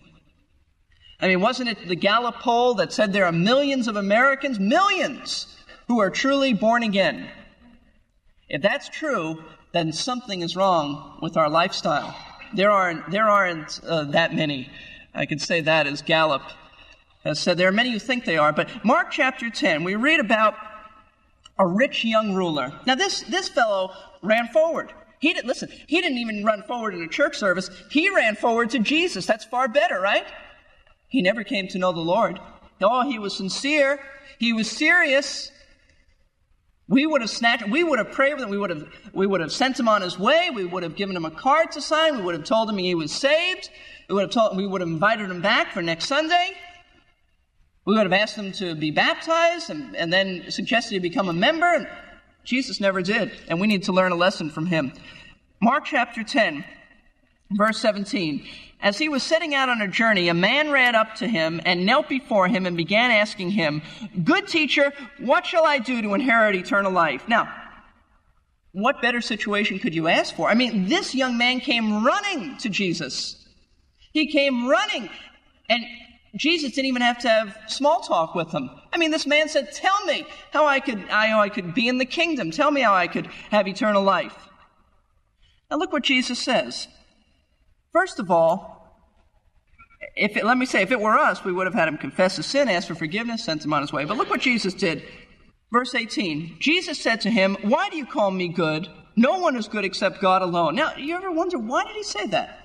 I 1.20 1.28
mean, 1.28 1.42
wasn't 1.42 1.70
it 1.70 1.88
the 1.88 1.96
Gallup 1.96 2.36
poll 2.36 2.76
that 2.76 2.94
said 2.94 3.14
there 3.14 3.26
are 3.26 3.32
millions 3.32 3.88
of 3.88 3.96
Americans, 3.96 4.60
millions, 4.60 5.48
who 5.88 6.00
are 6.00 6.10
truly 6.10 6.54
born 6.54 6.84
again? 6.84 7.30
If 8.50 8.62
that's 8.62 8.90
true, 8.90 9.44
then 9.72 9.92
something 9.92 10.42
is 10.42 10.56
wrong 10.56 11.18
with 11.22 11.38
our 11.38 11.50
lifestyle. 11.50 12.16
There 12.54 12.72
aren't, 12.72 13.10
there 13.10 13.28
aren't 13.28 13.80
uh, 13.84 14.04
that 14.06 14.34
many. 14.34 14.70
I 15.14 15.26
could 15.26 15.42
say 15.42 15.62
that 15.62 15.88
as 15.88 16.02
Gallup 16.02 16.44
has 17.24 17.40
said. 17.40 17.58
There 17.58 17.68
are 17.68 17.74
many 17.74 17.92
who 17.92 18.00
think 18.00 18.26
they 18.26 18.38
are, 18.38 18.52
but 18.52 18.70
Mark 18.86 19.12
chapter 19.12 19.50
10, 19.50 19.84
we 19.84 19.96
read 19.96 20.20
about 20.20 20.56
a 21.58 21.66
rich 21.66 22.04
young 22.04 22.34
ruler. 22.34 22.72
Now, 22.86 22.96
this, 22.96 23.22
this 23.22 23.50
fellow 23.50 23.92
ran 24.22 24.48
forward. 24.50 24.94
He 25.20 25.34
didn't, 25.34 25.48
listen, 25.48 25.70
he 25.88 26.02
didn't 26.02 26.18
even 26.18 26.44
run 26.44 26.64
forward 26.64 26.94
in 26.94 27.02
a 27.02 27.08
church 27.08 27.38
service. 27.38 27.70
He 27.90 28.14
ran 28.14 28.36
forward 28.36 28.72
to 28.72 28.80
Jesus. 28.80 29.26
That's 29.26 29.46
far 29.46 29.68
better, 29.68 30.00
right? 30.02 30.26
He 31.08 31.22
never 31.22 31.44
came 31.44 31.68
to 31.70 31.78
know 31.78 31.92
the 31.92 32.02
Lord. 32.02 32.40
Oh, 32.82 33.10
he 33.10 33.20
was 33.20 33.38
sincere. 33.38 34.00
He 34.40 34.52
was 34.52 34.70
serious. 34.70 35.52
We 36.94 37.08
would 37.08 37.22
have 37.22 37.30
snatched, 37.32 37.68
we 37.70 37.84
would 37.84 37.98
have 37.98 38.12
prayed 38.12 38.36
with 38.36 38.44
him, 38.44 38.52
we 38.52 38.58
would 38.60 38.70
have, 38.70 38.88
we 39.14 39.26
would 39.26 39.42
have 39.42 39.52
sent 39.52 39.80
him 39.80 39.88
on 39.88 40.04
his 40.04 40.20
way, 40.20 40.52
we 40.54 40.64
would 40.64 40.84
have 40.84 40.96
given 40.96 41.16
him 41.16 41.26
a 41.26 41.32
card 41.32 41.72
to 41.72 41.82
sign, 41.82 42.18
we 42.18 42.22
would 42.22 42.36
have 42.36 42.44
told 42.44 42.70
him 42.70 42.78
he 42.78 42.94
was 42.94 43.12
saved, 43.12 43.72
we 44.08 44.14
would 44.14 44.22
have 44.22 44.30
told, 44.30 44.56
we 44.56 44.68
would 44.68 44.80
have 44.80 44.88
invited 44.88 45.32
him 45.32 45.42
back 45.42 45.72
for 45.72 45.82
next 45.82 46.06
Sunday. 46.06 46.52
We 47.86 47.96
would 47.96 48.04
have 48.04 48.14
asked 48.14 48.36
him 48.36 48.52
to 48.54 48.76
be 48.76 48.92
baptized 48.92 49.72
and, 49.72 49.96
and 49.96 50.14
then 50.14 50.52
suggested 50.52 50.94
he 50.94 51.00
become 51.00 51.30
a 51.30 51.34
member. 51.34 51.90
Jesus 52.44 52.80
never 52.80 53.02
did. 53.02 53.32
And 53.48 53.60
we 53.60 53.66
need 53.66 53.82
to 53.86 53.92
learn 53.92 54.12
a 54.12 54.16
lesson 54.16 54.52
from 54.52 54.68
him. 54.68 54.94
Mark 55.64 55.86
chapter 55.86 56.24
10, 56.24 56.64
verse 57.54 57.80
17. 57.80 58.46
As 58.84 58.98
he 58.98 59.08
was 59.08 59.24
setting 59.24 59.56
out 59.56 59.70
on 59.70 59.82
a 59.82 59.88
journey, 59.88 60.28
a 60.28 60.34
man 60.34 60.70
ran 60.70 60.94
up 60.94 61.16
to 61.16 61.28
him 61.28 61.62
and 61.66 61.86
knelt 61.86 62.10
before 62.10 62.50
him 62.50 62.66
and 62.66 62.76
began 62.76 63.12
asking 63.12 63.52
him, 63.52 63.82
Good 64.26 64.46
teacher, 64.50 64.92
what 65.20 65.46
shall 65.46 65.66
I 65.66 65.80
do 65.80 66.02
to 66.02 66.14
inherit 66.14 66.54
eternal 66.54 66.92
life? 66.92 67.26
Now, 67.30 67.50
what 68.74 69.02
better 69.02 69.22
situation 69.22 69.80
could 69.80 69.96
you 69.96 70.10
ask 70.10 70.36
for? 70.36 70.50
I 70.50 70.54
mean, 70.56 70.90
this 70.90 71.16
young 71.16 71.38
man 71.38 71.62
came 71.62 72.04
running 72.04 72.58
to 72.58 72.68
Jesus. 72.68 73.48
He 74.12 74.30
came 74.30 74.68
running. 74.68 75.10
And 75.70 75.86
Jesus 76.36 76.74
didn't 76.74 76.88
even 76.88 77.04
have 77.04 77.20
to 77.20 77.30
have 77.30 77.58
small 77.68 78.02
talk 78.02 78.36
with 78.36 78.52
him. 78.52 78.70
I 78.92 78.98
mean, 78.98 79.12
this 79.12 79.26
man 79.26 79.48
said, 79.48 79.72
Tell 79.72 80.06
me 80.06 80.26
how 80.52 80.66
I 80.66 80.82
could, 80.82 81.00
how 81.08 81.40
I 81.40 81.48
could 81.48 81.74
be 81.74 81.88
in 81.88 82.00
the 82.00 82.06
kingdom. 82.06 82.52
Tell 82.52 82.70
me 82.70 82.82
how 82.82 82.94
I 82.94 83.08
could 83.08 83.28
have 83.50 83.66
eternal 83.66 84.04
life. 84.04 84.36
Now 85.72 85.78
look 85.78 85.94
what 85.94 86.04
Jesus 86.04 86.38
says. 86.38 86.90
First 87.94 88.20
of 88.20 88.30
all, 88.30 88.72
if 90.18 90.36
it, 90.36 90.44
let 90.44 90.58
me 90.58 90.66
say, 90.66 90.82
if 90.82 90.92
it 90.92 91.00
were 91.00 91.18
us, 91.18 91.46
we 91.46 91.54
would 91.54 91.66
have 91.66 91.74
had 91.74 91.88
him 91.88 91.98
confess 91.98 92.36
his 92.36 92.46
sin, 92.46 92.68
ask 92.68 92.88
for 92.88 92.96
forgiveness, 92.96 93.46
sent 93.46 93.64
him 93.64 93.74
on 93.74 93.82
his 93.82 93.94
way. 93.94 94.04
But 94.04 94.18
look 94.18 94.30
what 94.30 94.42
Jesus 94.42 94.74
did. 94.74 95.04
Verse 95.72 95.96
18 95.96 96.58
Jesus 96.60 97.00
said 97.00 97.22
to 97.22 97.32
him, 97.32 97.56
Why 97.62 97.90
do 97.90 97.98
you 97.98 98.06
call 98.06 98.32
me 98.32 98.50
good? 98.50 98.90
No 99.16 99.38
one 99.40 99.56
is 99.56 99.68
good 99.68 99.86
except 99.86 100.22
God 100.22 100.42
alone. 100.42 100.76
Now, 100.76 100.96
you 100.96 101.16
ever 101.16 101.32
wonder 101.32 101.58
why 101.58 101.86
did 101.86 101.96
he 101.96 102.04
say 102.04 102.28
that? 102.28 102.64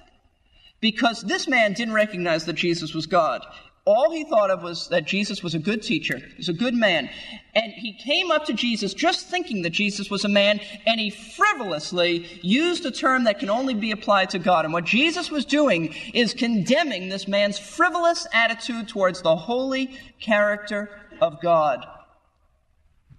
because 0.80 1.22
this 1.22 1.48
man 1.48 1.72
didn't 1.72 1.94
recognize 1.94 2.44
that 2.46 2.54
Jesus 2.54 2.94
was 2.94 3.06
God. 3.06 3.44
All 3.88 4.10
he 4.10 4.24
thought 4.24 4.50
of 4.50 4.62
was 4.62 4.88
that 4.88 5.06
Jesus 5.06 5.42
was 5.42 5.54
a 5.54 5.58
good 5.58 5.82
teacher, 5.82 6.20
he's 6.36 6.50
a 6.50 6.52
good 6.52 6.74
man. 6.74 7.08
And 7.54 7.72
he 7.72 7.94
came 7.94 8.30
up 8.30 8.44
to 8.44 8.52
Jesus 8.52 8.92
just 8.92 9.28
thinking 9.28 9.62
that 9.62 9.70
Jesus 9.70 10.10
was 10.10 10.26
a 10.26 10.28
man, 10.28 10.60
and 10.86 11.00
he 11.00 11.08
frivolously 11.08 12.26
used 12.42 12.84
a 12.84 12.90
term 12.90 13.24
that 13.24 13.38
can 13.38 13.48
only 13.48 13.72
be 13.72 13.90
applied 13.90 14.28
to 14.30 14.38
God. 14.38 14.66
And 14.66 14.74
what 14.74 14.84
Jesus 14.84 15.30
was 15.30 15.46
doing 15.46 15.94
is 16.12 16.34
condemning 16.34 17.08
this 17.08 17.26
man's 17.26 17.58
frivolous 17.58 18.26
attitude 18.34 18.88
towards 18.88 19.22
the 19.22 19.34
holy 19.34 19.98
character 20.20 20.90
of 21.22 21.40
God. 21.40 21.86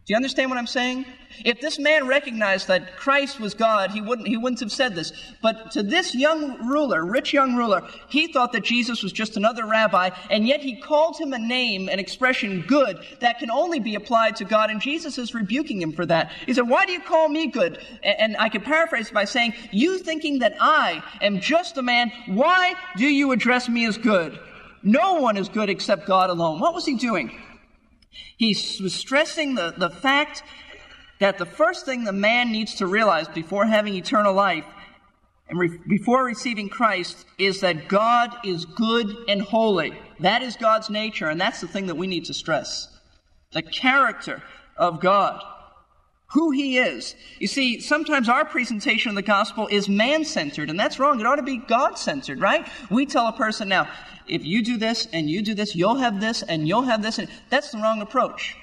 Do 0.09 0.13
you 0.13 0.15
understand 0.15 0.49
what 0.49 0.57
I'm 0.57 0.65
saying? 0.65 1.05
If 1.45 1.61
this 1.61 1.77
man 1.77 2.07
recognized 2.07 2.67
that 2.67 2.97
Christ 2.97 3.39
was 3.39 3.53
God, 3.53 3.91
he 3.91 4.01
wouldn't, 4.01 4.27
he 4.27 4.37
wouldn't 4.37 4.59
have 4.59 4.71
said 4.71 4.95
this. 4.95 5.13
But 5.39 5.69
to 5.73 5.83
this 5.83 6.15
young 6.15 6.67
ruler, 6.67 7.05
rich 7.05 7.31
young 7.31 7.55
ruler, 7.55 7.87
he 8.09 8.33
thought 8.33 8.51
that 8.53 8.63
Jesus 8.63 9.03
was 9.03 9.11
just 9.11 9.37
another 9.37 9.67
rabbi, 9.67 10.09
and 10.31 10.47
yet 10.47 10.61
he 10.61 10.81
called 10.81 11.19
him 11.19 11.31
a 11.31 11.37
name, 11.37 11.89
an 11.89 11.99
expression 11.99 12.65
good, 12.67 12.97
that 13.19 13.37
can 13.37 13.51
only 13.51 13.79
be 13.79 13.93
applied 13.93 14.35
to 14.37 14.45
God, 14.45 14.71
and 14.71 14.81
Jesus 14.81 15.19
is 15.19 15.35
rebuking 15.35 15.79
him 15.79 15.93
for 15.93 16.07
that. 16.07 16.31
He 16.47 16.55
said, 16.55 16.67
Why 16.67 16.87
do 16.87 16.91
you 16.91 17.01
call 17.01 17.29
me 17.29 17.45
good? 17.45 17.77
And 18.01 18.35
I 18.37 18.49
could 18.49 18.63
paraphrase 18.63 19.11
by 19.11 19.25
saying, 19.25 19.53
You 19.71 19.99
thinking 19.99 20.39
that 20.39 20.55
I 20.59 21.03
am 21.21 21.39
just 21.39 21.77
a 21.77 21.83
man, 21.83 22.11
why 22.25 22.73
do 22.97 23.05
you 23.05 23.31
address 23.31 23.69
me 23.69 23.85
as 23.85 23.99
good? 23.99 24.39
No 24.81 25.19
one 25.19 25.37
is 25.37 25.49
good 25.49 25.69
except 25.69 26.07
God 26.07 26.31
alone. 26.31 26.59
What 26.59 26.73
was 26.73 26.87
he 26.87 26.95
doing? 26.95 27.31
He 28.37 28.55
was 28.81 28.93
stressing 28.93 29.55
the, 29.55 29.73
the 29.77 29.89
fact 29.89 30.43
that 31.19 31.37
the 31.37 31.45
first 31.45 31.85
thing 31.85 32.03
the 32.03 32.13
man 32.13 32.51
needs 32.51 32.75
to 32.75 32.87
realize 32.87 33.27
before 33.27 33.65
having 33.65 33.95
eternal 33.95 34.33
life 34.33 34.65
and 35.49 35.59
re- 35.59 35.79
before 35.87 36.23
receiving 36.23 36.69
Christ 36.69 37.25
is 37.37 37.61
that 37.61 37.87
God 37.87 38.35
is 38.45 38.65
good 38.65 39.07
and 39.27 39.41
holy. 39.41 39.97
That 40.19 40.41
is 40.41 40.55
God's 40.55 40.89
nature, 40.89 41.27
and 41.27 41.39
that's 41.39 41.61
the 41.61 41.67
thing 41.67 41.87
that 41.87 41.95
we 41.95 42.07
need 42.07 42.25
to 42.25 42.33
stress. 42.33 42.87
The 43.51 43.63
character 43.63 44.43
of 44.77 45.01
God. 45.01 45.43
Who 46.33 46.51
He 46.51 46.77
is. 46.77 47.15
You 47.39 47.47
see, 47.47 47.79
sometimes 47.79 48.29
our 48.29 48.45
presentation 48.45 49.09
of 49.09 49.15
the 49.15 49.21
gospel 49.23 49.67
is 49.67 49.89
man 49.89 50.23
centered, 50.25 50.69
and 50.69 50.79
that's 50.79 50.99
wrong. 50.99 51.19
It 51.19 51.25
ought 51.25 51.37
to 51.37 51.43
be 51.43 51.57
God 51.57 51.97
centered, 51.97 52.39
right? 52.39 52.67
We 52.91 53.05
tell 53.05 53.27
a 53.27 53.33
person 53.33 53.67
now, 53.67 53.89
if 54.27 54.45
you 54.45 54.61
do 54.61 54.77
this 54.77 55.07
and 55.11 55.29
you 55.29 55.41
do 55.41 55.55
this, 55.55 55.75
you'll 55.75 55.97
have 55.97 56.21
this 56.21 56.43
and 56.43 56.67
you'll 56.67 56.83
have 56.83 57.01
this. 57.01 57.17
And 57.17 57.27
that's 57.49 57.71
the 57.71 57.79
wrong 57.79 58.01
approach. 58.01 58.55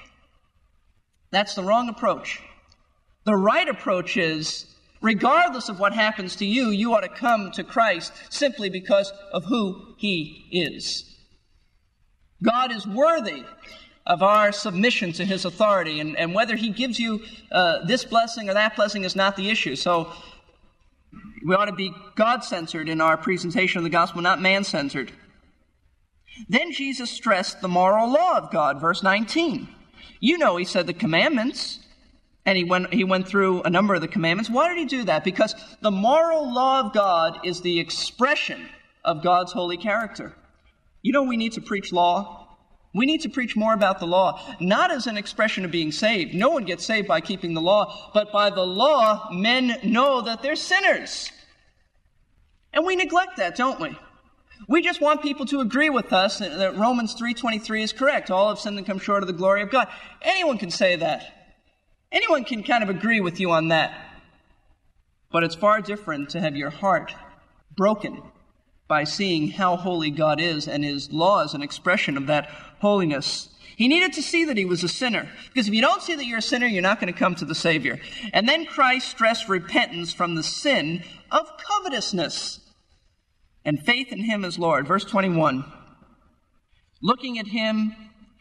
That's 1.33 1.55
the 1.55 1.65
wrong 1.65 1.89
approach. 1.89 2.41
The 3.25 3.35
right 3.35 3.69
approach 3.69 4.17
is, 4.17 4.67
regardless 5.01 5.69
of 5.69 5.81
what 5.81 5.93
happens 5.93 6.37
to 6.37 6.47
you, 6.47 6.71
you 6.71 6.95
ought 6.95 7.01
to 7.01 7.09
come 7.09 7.51
to 7.53 7.65
Christ 7.65 8.13
simply 8.31 8.71
because 8.71 9.13
of 9.33 9.45
who 9.45 9.97
He 9.99 10.47
is. 10.53 11.17
God 12.45 12.71
is 12.71 12.87
worthy 12.87 13.43
of 14.07 14.23
our 14.23 14.53
submission 14.53 15.13
to 15.13 15.25
His 15.25 15.45
authority, 15.45 16.01
and, 16.01 16.17
and 16.17 16.35
whether 16.35 16.57
He 16.57 16.71
gives 16.71 16.99
you 16.99 17.23
uh, 17.51 17.85
this 17.85 18.05
blessing 18.05 18.49
or 18.49 18.55
that 18.55 18.77
blessing 18.77 19.05
is 19.05 19.17
not 19.17 19.37
the 19.37 19.51
issue. 19.51 19.77
So 19.77 20.13
we 21.45 21.55
ought 21.55 21.67
to 21.67 21.73
be 21.73 21.93
God 22.15 22.45
censored 22.45 22.89
in 22.89 23.01
our 23.01 23.17
presentation 23.17 23.79
of 23.79 23.85
the 23.85 23.91
gospel, 23.91 24.23
not 24.23 24.41
man 24.41 24.65
censored. 24.65 25.13
Then 26.49 26.73
Jesus 26.73 27.11
stressed 27.11 27.61
the 27.61 27.69
moral 27.69 28.11
law 28.11 28.37
of 28.37 28.51
God, 28.51 28.81
verse 28.81 29.03
19. 29.03 29.69
You 30.21 30.39
know, 30.39 30.57
he 30.57 30.65
said 30.65 30.87
the 30.87 30.93
commandments, 30.93 31.81
and 32.45 32.57
he 32.57 32.65
went, 32.65 32.93
he 32.93 33.05
went 33.05 33.27
through 33.27 33.63
a 33.63 33.71
number 33.71 33.95
of 33.95 34.01
the 34.01 34.09
commandments. 34.09 34.51
Why 34.51 34.69
did 34.69 34.79
he 34.79 34.85
do 34.85 35.05
that? 35.05 35.25
Because 35.25 35.55
the 35.81 35.91
moral 35.91 36.53
law 36.53 36.81
of 36.81 36.93
God 36.93 37.41
is 37.45 37.61
the 37.61 37.81
expression 37.81 38.69
of 39.05 39.23
God's 39.23 39.53
holy 39.53 39.77
character. 39.77 40.35
You 41.03 41.13
know, 41.13 41.23
we 41.23 41.37
need 41.37 41.53
to 41.53 41.61
preach 41.61 41.93
law. 41.93 42.46
We 42.95 43.07
need 43.07 43.23
to 43.23 43.29
preach 43.29 43.57
more 43.57 43.75
about 43.75 43.99
the 43.99 44.07
law, 44.07 44.41
not 44.59 44.91
as 44.91 45.07
an 45.07 45.17
expression 45.17 45.65
of 45.65 45.71
being 45.71 45.93
saved. 45.93 46.35
No 46.35 46.51
one 46.51 46.65
gets 46.65 46.87
saved 46.87 47.07
by 47.07 47.21
keeping 47.21 47.53
the 47.53 47.61
law, 47.61 48.11
but 48.15 48.33
by 48.33 48.51
the 48.51 48.65
law, 48.65 49.29
men 49.31 49.79
know 49.83 50.23
that 50.23 50.43
they're 50.43 50.57
sinners. 50.57 51.31
And 52.73 52.87
we 52.87 52.97
neglect 52.97 53.37
that, 53.37 53.57
don't 53.57 53.81
we? 53.81 53.99
We 54.69 54.83
just 54.83 55.01
want 55.01 55.23
people 55.23 55.47
to 55.47 55.61
agree 55.61 55.91
with 55.91 56.13
us 56.13 56.39
that 56.39 56.77
Romans 56.77 57.15
3.23 57.15 57.83
is 57.83 57.93
correct. 57.93 58.31
All 58.31 58.49
have 58.49 58.59
sinned 58.59 58.79
and 58.79 58.87
come 58.87 58.99
short 58.99 59.23
of 59.23 59.27
the 59.27 59.33
glory 59.33 59.63
of 59.63 59.71
God. 59.71 59.89
Anyone 60.23 60.59
can 60.59 60.71
say 60.71 60.97
that. 60.97 61.53
Anyone 62.11 62.45
can 62.45 62.63
kind 62.63 62.83
of 62.83 62.89
agree 62.89 63.21
with 63.21 63.41
you 63.41 63.51
on 63.51 63.69
that. 63.69 63.93
But 65.31 65.45
it's 65.45 65.55
far 65.55 65.81
different 65.81 66.31
to 66.31 66.41
have 66.41 66.57
your 66.57 66.71
heart 66.71 67.15
broken 67.77 68.23
by 68.89 69.05
seeing 69.05 69.49
how 69.49 69.77
holy 69.77 70.11
God 70.11 70.41
is 70.41 70.69
and 70.69 70.85
his 70.85 71.13
law 71.13 71.43
is 71.43 71.55
an 71.55 71.63
expression 71.63 72.17
of 72.17 72.27
that 72.29 72.49
holiness. 72.81 73.49
He 73.77 73.89
needed 73.89 74.15
to 74.15 74.23
see 74.23 74.47
that 74.47 74.57
he 74.57 74.65
was 74.65 74.83
a 74.83 74.89
sinner. 74.89 75.29
Because 75.49 75.69
if 75.69 75.75
you 75.75 75.83
don't 75.83 76.03
see 76.03 76.15
that 76.15 76.25
you're 76.25 76.39
a 76.39 76.43
sinner, 76.43 76.67
you're 76.67 76.83
not 76.83 76.99
going 76.99 77.13
to 77.13 77.19
come 77.19 77.35
to 77.37 77.45
the 77.45 77.55
Savior. 77.55 78.01
And 78.33 78.49
then 78.49 78.65
Christ 78.65 79.09
stressed 79.09 79.49
repentance 79.49 80.15
from 80.15 80.35
the 80.35 80.43
sin 80.43 81.05
of 81.31 81.47
covetousness 81.59 82.61
and 83.67 83.85
faith 83.85 84.13
in 84.13 84.21
him 84.21 84.45
as 84.45 84.59
Lord. 84.59 84.87
Verse 84.87 85.05
21. 85.05 85.65
Looking 87.03 87.39
at 87.39 87.49
him, 87.49 87.95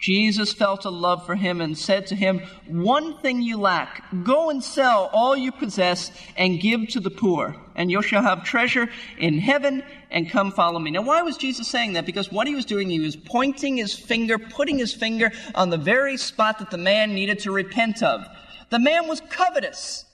Jesus 0.05 0.53
felt 0.53 0.85
a 0.85 0.91
love 0.91 1.25
for 1.25 1.33
him 1.33 1.61
and 1.61 1.75
said 1.75 2.05
to 2.05 2.15
him, 2.15 2.41
One 2.67 3.17
thing 3.21 3.41
you 3.41 3.57
lack. 3.57 4.03
Go 4.23 4.51
and 4.51 4.63
sell 4.63 5.09
all 5.11 5.35
you 5.35 5.51
possess 5.51 6.11
and 6.37 6.59
give 6.59 6.89
to 6.89 6.99
the 6.99 7.09
poor, 7.09 7.55
and 7.75 7.89
you 7.89 8.03
shall 8.03 8.21
have 8.21 8.43
treasure 8.43 8.87
in 9.17 9.39
heaven, 9.39 9.81
and 10.11 10.29
come 10.29 10.51
follow 10.51 10.77
me. 10.77 10.91
Now, 10.91 11.01
why 11.01 11.23
was 11.23 11.37
Jesus 11.37 11.67
saying 11.67 11.93
that? 11.93 12.05
Because 12.05 12.31
what 12.31 12.45
he 12.45 12.53
was 12.53 12.65
doing, 12.65 12.87
he 12.87 12.99
was 12.99 13.15
pointing 13.15 13.77
his 13.77 13.97
finger, 13.97 14.37
putting 14.37 14.77
his 14.77 14.93
finger 14.93 15.31
on 15.55 15.71
the 15.71 15.77
very 15.77 16.17
spot 16.17 16.59
that 16.59 16.69
the 16.69 16.77
man 16.77 17.15
needed 17.15 17.39
to 17.39 17.51
repent 17.51 18.03
of. 18.03 18.23
The 18.69 18.77
man 18.77 19.07
was 19.07 19.23
covetous. 19.31 20.05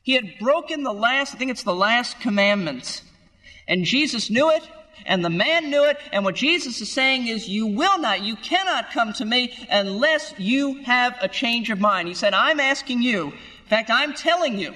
He 0.00 0.14
had 0.14 0.38
broken 0.40 0.82
the 0.82 0.94
last, 0.94 1.34
I 1.34 1.36
think 1.36 1.50
it's 1.50 1.62
the 1.62 1.74
last 1.74 2.20
commandment. 2.20 3.02
And 3.68 3.84
Jesus 3.84 4.30
knew 4.30 4.50
it, 4.50 4.66
and 5.04 5.24
the 5.24 5.30
man 5.30 5.70
knew 5.70 5.84
it. 5.84 5.98
And 6.12 6.24
what 6.24 6.34
Jesus 6.34 6.80
is 6.80 6.90
saying 6.90 7.26
is, 7.26 7.48
you 7.48 7.66
will 7.66 7.98
not, 7.98 8.22
you 8.22 8.36
cannot 8.36 8.90
come 8.92 9.12
to 9.14 9.24
me 9.24 9.52
unless 9.70 10.34
you 10.38 10.82
have 10.84 11.16
a 11.20 11.28
change 11.28 11.70
of 11.70 11.80
mind. 11.80 12.08
He 12.08 12.14
said, 12.14 12.34
I'm 12.34 12.60
asking 12.60 13.02
you, 13.02 13.26
in 13.26 13.68
fact, 13.68 13.90
I'm 13.90 14.14
telling 14.14 14.58
you, 14.58 14.72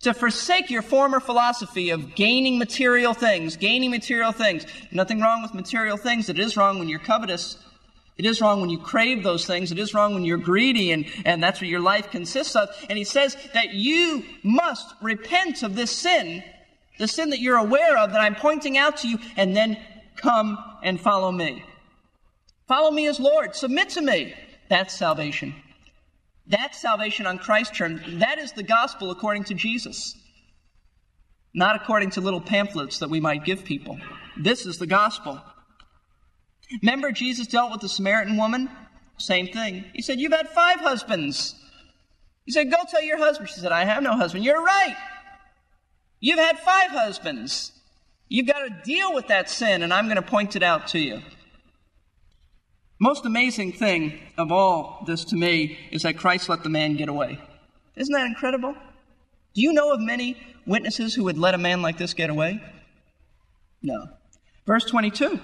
to 0.00 0.14
forsake 0.14 0.70
your 0.70 0.82
former 0.82 1.20
philosophy 1.20 1.90
of 1.90 2.14
gaining 2.14 2.58
material 2.58 3.12
things, 3.12 3.56
gaining 3.56 3.90
material 3.90 4.32
things. 4.32 4.64
Nothing 4.90 5.20
wrong 5.20 5.42
with 5.42 5.52
material 5.52 5.96
things. 5.96 6.28
It 6.28 6.38
is 6.38 6.56
wrong 6.56 6.78
when 6.78 6.88
you're 6.88 6.98
covetous. 6.98 7.58
It 8.16 8.26
is 8.26 8.40
wrong 8.40 8.60
when 8.60 8.70
you 8.70 8.78
crave 8.78 9.22
those 9.22 9.46
things. 9.46 9.72
It 9.72 9.78
is 9.78 9.94
wrong 9.94 10.14
when 10.14 10.24
you're 10.24 10.38
greedy 10.38 10.92
and, 10.92 11.06
and 11.24 11.42
that's 11.42 11.60
what 11.60 11.68
your 11.68 11.80
life 11.80 12.10
consists 12.10 12.56
of. 12.56 12.68
And 12.88 12.98
he 12.98 13.04
says 13.04 13.36
that 13.54 13.74
you 13.74 14.24
must 14.42 14.94
repent 15.02 15.62
of 15.62 15.74
this 15.74 15.90
sin 15.90 16.42
the 17.00 17.08
sin 17.08 17.30
that 17.30 17.40
you're 17.40 17.56
aware 17.56 17.96
of 17.96 18.12
that 18.12 18.20
I'm 18.20 18.34
pointing 18.34 18.76
out 18.76 18.98
to 18.98 19.08
you, 19.08 19.18
and 19.38 19.56
then 19.56 19.78
come 20.16 20.58
and 20.82 21.00
follow 21.00 21.32
me. 21.32 21.64
Follow 22.68 22.90
me 22.90 23.08
as 23.08 23.18
Lord. 23.18 23.56
Submit 23.56 23.88
to 23.90 24.02
me. 24.02 24.34
That's 24.68 24.94
salvation. 24.94 25.54
That's 26.46 26.78
salvation 26.78 27.26
on 27.26 27.38
Christ's 27.38 27.78
terms. 27.78 28.02
That 28.18 28.38
is 28.38 28.52
the 28.52 28.62
gospel 28.62 29.10
according 29.10 29.44
to 29.44 29.54
Jesus, 29.54 30.14
not 31.54 31.74
according 31.74 32.10
to 32.10 32.20
little 32.20 32.40
pamphlets 32.40 32.98
that 32.98 33.08
we 33.08 33.18
might 33.18 33.46
give 33.46 33.64
people. 33.64 33.98
This 34.36 34.66
is 34.66 34.76
the 34.76 34.86
gospel. 34.86 35.40
Remember, 36.82 37.12
Jesus 37.12 37.46
dealt 37.46 37.72
with 37.72 37.80
the 37.80 37.88
Samaritan 37.88 38.36
woman? 38.36 38.68
Same 39.16 39.46
thing. 39.46 39.86
He 39.94 40.02
said, 40.02 40.20
You've 40.20 40.32
had 40.32 40.50
five 40.50 40.80
husbands. 40.80 41.54
He 42.44 42.52
said, 42.52 42.70
Go 42.70 42.76
tell 42.90 43.02
your 43.02 43.16
husband. 43.16 43.48
She 43.48 43.60
said, 43.60 43.72
I 43.72 43.86
have 43.86 44.02
no 44.02 44.12
husband. 44.12 44.44
You're 44.44 44.62
right. 44.62 44.96
You've 46.20 46.38
had 46.38 46.58
five 46.58 46.90
husbands. 46.90 47.72
You've 48.28 48.46
got 48.46 48.60
to 48.60 48.70
deal 48.84 49.12
with 49.14 49.28
that 49.28 49.50
sin, 49.50 49.82
and 49.82 49.92
I'm 49.92 50.04
going 50.04 50.16
to 50.16 50.22
point 50.22 50.54
it 50.54 50.62
out 50.62 50.88
to 50.88 50.98
you. 50.98 51.20
Most 52.98 53.24
amazing 53.24 53.72
thing 53.72 54.20
of 54.36 54.52
all 54.52 55.02
this 55.06 55.24
to 55.26 55.36
me 55.36 55.78
is 55.90 56.02
that 56.02 56.18
Christ 56.18 56.50
let 56.50 56.62
the 56.62 56.68
man 56.68 56.96
get 56.96 57.08
away. 57.08 57.40
Isn't 57.96 58.12
that 58.12 58.26
incredible? 58.26 58.74
Do 59.54 59.62
you 59.62 59.72
know 59.72 59.92
of 59.92 60.00
many 60.00 60.36
witnesses 60.66 61.14
who 61.14 61.24
would 61.24 61.38
let 61.38 61.54
a 61.54 61.58
man 61.58 61.80
like 61.80 61.96
this 61.96 62.12
get 62.12 62.28
away? 62.28 62.62
No. 63.82 64.06
Verse 64.66 64.84
22. 64.84 65.40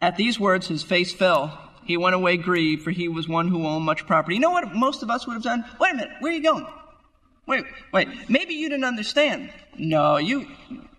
At 0.00 0.16
these 0.16 0.40
words, 0.40 0.66
his 0.66 0.82
face 0.82 1.14
fell. 1.14 1.56
He 1.84 1.96
went 1.96 2.16
away 2.16 2.36
grieved, 2.36 2.82
for 2.82 2.90
he 2.90 3.08
was 3.08 3.28
one 3.28 3.48
who 3.48 3.66
owned 3.66 3.84
much 3.84 4.06
property. 4.06 4.34
You 4.34 4.40
know 4.40 4.50
what 4.50 4.74
most 4.74 5.02
of 5.04 5.10
us 5.10 5.26
would 5.26 5.34
have 5.34 5.42
done? 5.42 5.64
Wait 5.78 5.92
a 5.92 5.94
minute, 5.94 6.10
where 6.20 6.32
are 6.32 6.34
you 6.34 6.42
going? 6.42 6.66
Wait, 7.46 7.64
wait. 7.92 8.08
Maybe 8.28 8.54
you 8.54 8.68
didn't 8.68 8.84
understand. 8.84 9.50
No, 9.76 10.16
you. 10.16 10.46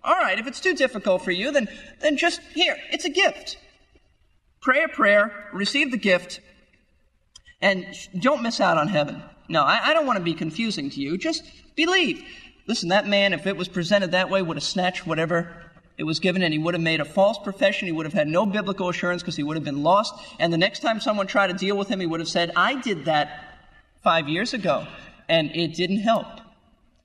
All 0.02 0.16
right, 0.16 0.38
if 0.38 0.46
it's 0.46 0.60
too 0.60 0.74
difficult 0.74 1.22
for 1.22 1.30
you, 1.30 1.50
then, 1.50 1.68
then 2.00 2.16
just 2.16 2.40
here. 2.54 2.76
It's 2.90 3.06
a 3.06 3.10
gift. 3.10 3.56
Pray 4.60 4.82
a 4.82 4.88
prayer, 4.88 5.48
receive 5.52 5.90
the 5.90 5.96
gift, 5.96 6.40
and 7.60 7.86
don't 8.18 8.42
miss 8.42 8.60
out 8.60 8.76
on 8.76 8.88
heaven. 8.88 9.22
No, 9.48 9.62
I, 9.62 9.90
I 9.90 9.94
don't 9.94 10.06
want 10.06 10.18
to 10.18 10.24
be 10.24 10.34
confusing 10.34 10.90
to 10.90 11.00
you. 11.00 11.16
Just 11.16 11.44
believe. 11.76 12.22
Listen, 12.66 12.90
that 12.90 13.06
man, 13.06 13.32
if 13.32 13.46
it 13.46 13.56
was 13.56 13.68
presented 13.68 14.12
that 14.12 14.30
way, 14.30 14.42
would 14.42 14.56
have 14.56 14.64
snatched 14.64 15.06
whatever 15.06 15.50
it 15.96 16.04
was 16.04 16.18
given, 16.18 16.42
and 16.42 16.52
he 16.52 16.58
would 16.58 16.74
have 16.74 16.82
made 16.82 17.00
a 17.00 17.04
false 17.04 17.38
profession. 17.38 17.86
He 17.86 17.92
would 17.92 18.06
have 18.06 18.14
had 18.14 18.26
no 18.26 18.44
biblical 18.46 18.88
assurance 18.88 19.22
because 19.22 19.36
he 19.36 19.42
would 19.42 19.56
have 19.56 19.64
been 19.64 19.82
lost. 19.82 20.14
And 20.38 20.52
the 20.52 20.58
next 20.58 20.80
time 20.80 21.00
someone 21.00 21.26
tried 21.26 21.48
to 21.48 21.54
deal 21.54 21.76
with 21.76 21.88
him, 21.88 22.00
he 22.00 22.06
would 22.06 22.20
have 22.20 22.28
said, 22.28 22.50
I 22.56 22.80
did 22.80 23.04
that 23.06 23.58
five 24.02 24.28
years 24.28 24.52
ago 24.54 24.86
and 25.28 25.50
it 25.54 25.74
didn't 25.74 26.00
help. 26.00 26.26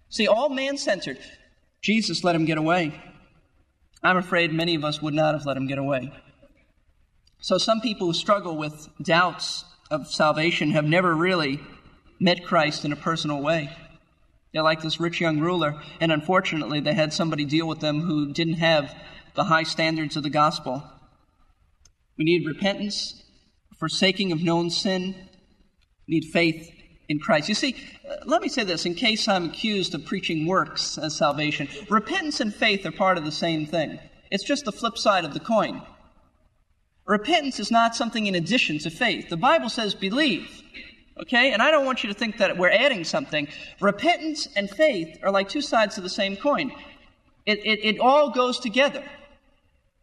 See, 0.10 0.28
all 0.28 0.50
man 0.50 0.78
centered. 0.78 1.20
Jesus 1.82 2.24
let 2.24 2.36
him 2.36 2.46
get 2.46 2.58
away. 2.58 3.00
I'm 4.04 4.18
afraid 4.18 4.54
many 4.54 4.76
of 4.76 4.84
us 4.84 5.02
would 5.02 5.14
not 5.14 5.34
have 5.36 5.46
let 5.46 5.58
him 5.58 5.68
get 5.68 5.78
away. 5.78 6.12
So, 7.42 7.58
some 7.58 7.82
people 7.82 8.08
who 8.08 8.14
struggle 8.14 8.58
with 8.58 8.90
doubts 9.02 9.66
of 9.92 10.08
salvation 10.08 10.72
have 10.72 10.86
never 10.86 11.16
really 11.16 11.60
met 12.20 12.46
Christ 12.46 12.86
in 12.86 12.92
a 12.92 12.98
personal 12.98 13.42
way. 13.42 13.70
They're 14.52 14.64
like 14.64 14.82
this 14.82 15.00
rich 15.00 15.22
young 15.22 15.40
ruler, 15.40 15.82
and 16.02 16.12
unfortunately, 16.12 16.80
they 16.80 16.94
had 16.94 17.14
somebody 17.14 17.46
deal 17.46 17.68
with 17.68 17.80
them 17.80 18.02
who 18.02 18.34
didn't 18.34 18.56
have 18.56 18.94
the 19.36 19.46
high 19.46 19.64
standards 19.64 20.18
of 20.18 20.24
the 20.24 20.30
gospel. 20.30 20.84
We 22.18 22.26
need 22.26 22.48
repentance, 22.48 23.24
forsaking 23.78 24.32
of 24.32 24.42
known 24.42 24.70
sin, 24.70 25.16
we 26.08 26.16
need 26.16 26.32
faith 26.32 26.70
in 27.10 27.20
Christ. 27.20 27.50
You 27.50 27.56
see, 27.56 27.76
let 28.26 28.42
me 28.42 28.48
say 28.48 28.64
this 28.64 28.86
in 28.86 28.94
case 28.94 29.28
I'm 29.28 29.46
accused 29.46 29.94
of 29.96 30.06
preaching 30.06 30.46
works 30.46 30.98
as 30.98 31.18
salvation. 31.18 31.68
Repentance 31.90 32.40
and 32.40 32.54
faith 32.54 32.86
are 32.86 32.92
part 32.92 33.18
of 33.18 33.26
the 33.26 33.32
same 33.32 33.66
thing, 33.66 34.00
it's 34.32 34.44
just 34.44 34.64
the 34.64 34.72
flip 34.72 34.98
side 34.98 35.26
of 35.26 35.34
the 35.34 35.40
coin. 35.40 35.82
Repentance 37.06 37.60
is 37.60 37.72
not 37.72 37.96
something 37.96 38.28
in 38.28 38.36
addition 38.36 38.78
to 38.80 38.92
faith. 38.92 39.30
The 39.30 39.38
Bible 39.38 39.70
says 39.70 39.96
believe. 39.96 40.62
Okay? 41.20 41.52
And 41.52 41.62
I 41.62 41.72
don't 41.72 41.84
want 41.84 42.04
you 42.04 42.10
to 42.10 42.14
think 42.14 42.38
that 42.38 42.56
we're 42.56 42.70
adding 42.70 43.04
something. 43.04 43.48
Repentance 43.82 44.48
and 44.56 44.70
faith 44.70 45.18
are 45.24 45.32
like 45.32 45.50
two 45.50 45.62
sides 45.62 45.98
of 45.98 46.04
the 46.04 46.10
same 46.10 46.38
coin. 46.38 46.72
It, 47.48 47.66
it, 47.66 47.96
it 47.96 48.00
all 48.00 48.30
goes 48.30 48.60
together. 48.60 49.04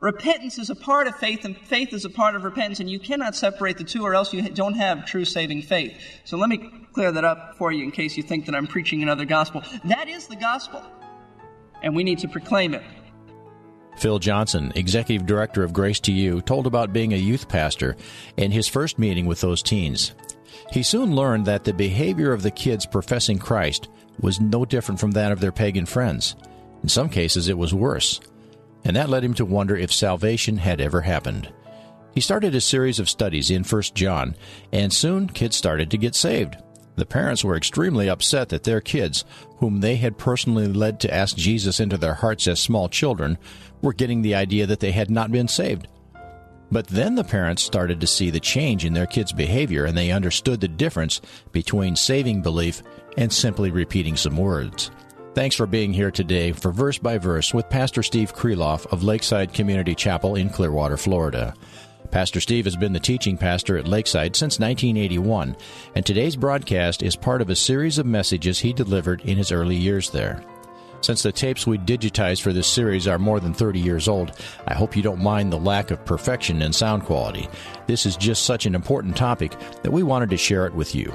Repentance 0.00 0.58
is 0.58 0.68
a 0.68 0.74
part 0.74 1.06
of 1.06 1.16
faith, 1.16 1.46
and 1.46 1.56
faith 1.56 1.94
is 1.94 2.04
a 2.04 2.10
part 2.10 2.36
of 2.36 2.44
repentance, 2.44 2.80
and 2.80 2.90
you 2.90 2.98
cannot 2.98 3.34
separate 3.34 3.78
the 3.78 3.84
two, 3.84 4.02
or 4.04 4.14
else 4.14 4.30
you 4.30 4.42
don't 4.50 4.74
have 4.74 5.06
true 5.06 5.24
saving 5.24 5.62
faith. 5.62 5.98
So 6.24 6.36
let 6.36 6.50
me 6.50 6.70
clear 6.92 7.10
that 7.12 7.24
up 7.24 7.56
for 7.56 7.72
you 7.72 7.82
in 7.82 7.90
case 7.90 8.14
you 8.14 8.22
think 8.22 8.44
that 8.44 8.54
I'm 8.54 8.66
preaching 8.66 9.02
another 9.02 9.24
gospel. 9.24 9.62
That 9.86 10.06
is 10.06 10.26
the 10.26 10.36
gospel, 10.36 10.82
and 11.82 11.96
we 11.96 12.04
need 12.04 12.18
to 12.18 12.28
proclaim 12.28 12.74
it. 12.74 12.82
Phil 13.96 14.18
Johnson, 14.18 14.70
Executive 14.74 15.26
Director 15.26 15.64
of 15.64 15.72
Grace 15.72 16.00
to 16.00 16.12
You, 16.12 16.42
told 16.42 16.66
about 16.66 16.92
being 16.92 17.14
a 17.14 17.16
youth 17.16 17.48
pastor 17.48 17.96
in 18.36 18.50
his 18.50 18.68
first 18.68 18.98
meeting 18.98 19.24
with 19.24 19.40
those 19.40 19.62
teens. 19.62 20.14
He 20.72 20.82
soon 20.82 21.16
learned 21.16 21.46
that 21.46 21.64
the 21.64 21.72
behavior 21.72 22.34
of 22.34 22.42
the 22.42 22.50
kids 22.50 22.84
professing 22.84 23.38
Christ 23.38 23.88
was 24.20 24.42
no 24.42 24.66
different 24.66 25.00
from 25.00 25.12
that 25.12 25.32
of 25.32 25.40
their 25.40 25.52
pagan 25.52 25.86
friends. 25.86 26.36
In 26.82 26.90
some 26.90 27.08
cases, 27.08 27.48
it 27.48 27.56
was 27.56 27.72
worse 27.72 28.20
and 28.86 28.94
that 28.94 29.10
led 29.10 29.24
him 29.24 29.34
to 29.34 29.44
wonder 29.44 29.76
if 29.76 29.92
salvation 29.92 30.58
had 30.58 30.80
ever 30.80 31.00
happened. 31.00 31.52
He 32.14 32.20
started 32.20 32.54
a 32.54 32.60
series 32.60 33.00
of 33.00 33.10
studies 33.10 33.50
in 33.50 33.64
1 33.64 33.82
John, 33.94 34.36
and 34.72 34.92
soon 34.92 35.28
kids 35.28 35.56
started 35.56 35.90
to 35.90 35.98
get 35.98 36.14
saved. 36.14 36.56
The 36.94 37.04
parents 37.04 37.44
were 37.44 37.56
extremely 37.56 38.08
upset 38.08 38.48
that 38.50 38.62
their 38.62 38.80
kids, 38.80 39.24
whom 39.58 39.80
they 39.80 39.96
had 39.96 40.16
personally 40.16 40.68
led 40.68 41.00
to 41.00 41.12
ask 41.12 41.36
Jesus 41.36 41.80
into 41.80 41.98
their 41.98 42.14
hearts 42.14 42.46
as 42.46 42.60
small 42.60 42.88
children, 42.88 43.38
were 43.82 43.92
getting 43.92 44.22
the 44.22 44.36
idea 44.36 44.66
that 44.66 44.78
they 44.78 44.92
had 44.92 45.10
not 45.10 45.32
been 45.32 45.48
saved. 45.48 45.88
But 46.70 46.86
then 46.86 47.16
the 47.16 47.24
parents 47.24 47.62
started 47.64 48.00
to 48.00 48.06
see 48.06 48.30
the 48.30 48.40
change 48.40 48.84
in 48.84 48.92
their 48.92 49.06
kids' 49.06 49.32
behavior 49.32 49.84
and 49.84 49.98
they 49.98 50.12
understood 50.12 50.60
the 50.60 50.68
difference 50.68 51.20
between 51.50 51.96
saving 51.96 52.40
belief 52.40 52.82
and 53.16 53.32
simply 53.32 53.70
repeating 53.72 54.16
some 54.16 54.36
words. 54.36 54.90
Thanks 55.36 55.54
for 55.54 55.66
being 55.66 55.92
here 55.92 56.10
today 56.10 56.52
for 56.52 56.72
Verse 56.72 56.96
by 56.96 57.18
Verse 57.18 57.52
with 57.52 57.68
Pastor 57.68 58.02
Steve 58.02 58.34
Kreloff 58.34 58.90
of 58.90 59.02
Lakeside 59.02 59.52
Community 59.52 59.94
Chapel 59.94 60.34
in 60.34 60.48
Clearwater, 60.48 60.96
Florida. 60.96 61.52
Pastor 62.10 62.40
Steve 62.40 62.64
has 62.64 62.74
been 62.74 62.94
the 62.94 62.98
teaching 62.98 63.36
pastor 63.36 63.76
at 63.76 63.86
Lakeside 63.86 64.34
since 64.34 64.58
1981, 64.58 65.54
and 65.94 66.06
today's 66.06 66.36
broadcast 66.36 67.02
is 67.02 67.16
part 67.16 67.42
of 67.42 67.50
a 67.50 67.54
series 67.54 67.98
of 67.98 68.06
messages 68.06 68.58
he 68.58 68.72
delivered 68.72 69.20
in 69.26 69.36
his 69.36 69.52
early 69.52 69.76
years 69.76 70.08
there. 70.08 70.42
Since 71.02 71.22
the 71.22 71.32
tapes 71.32 71.66
we 71.66 71.76
digitized 71.76 72.40
for 72.40 72.54
this 72.54 72.66
series 72.66 73.06
are 73.06 73.18
more 73.18 73.38
than 73.38 73.52
30 73.52 73.78
years 73.78 74.08
old, 74.08 74.32
I 74.66 74.72
hope 74.72 74.96
you 74.96 75.02
don't 75.02 75.22
mind 75.22 75.52
the 75.52 75.58
lack 75.58 75.90
of 75.90 76.02
perfection 76.06 76.62
in 76.62 76.72
sound 76.72 77.04
quality. 77.04 77.46
This 77.86 78.06
is 78.06 78.16
just 78.16 78.46
such 78.46 78.64
an 78.64 78.74
important 78.74 79.18
topic 79.18 79.54
that 79.82 79.92
we 79.92 80.02
wanted 80.02 80.30
to 80.30 80.38
share 80.38 80.64
it 80.64 80.72
with 80.72 80.94
you. 80.94 81.14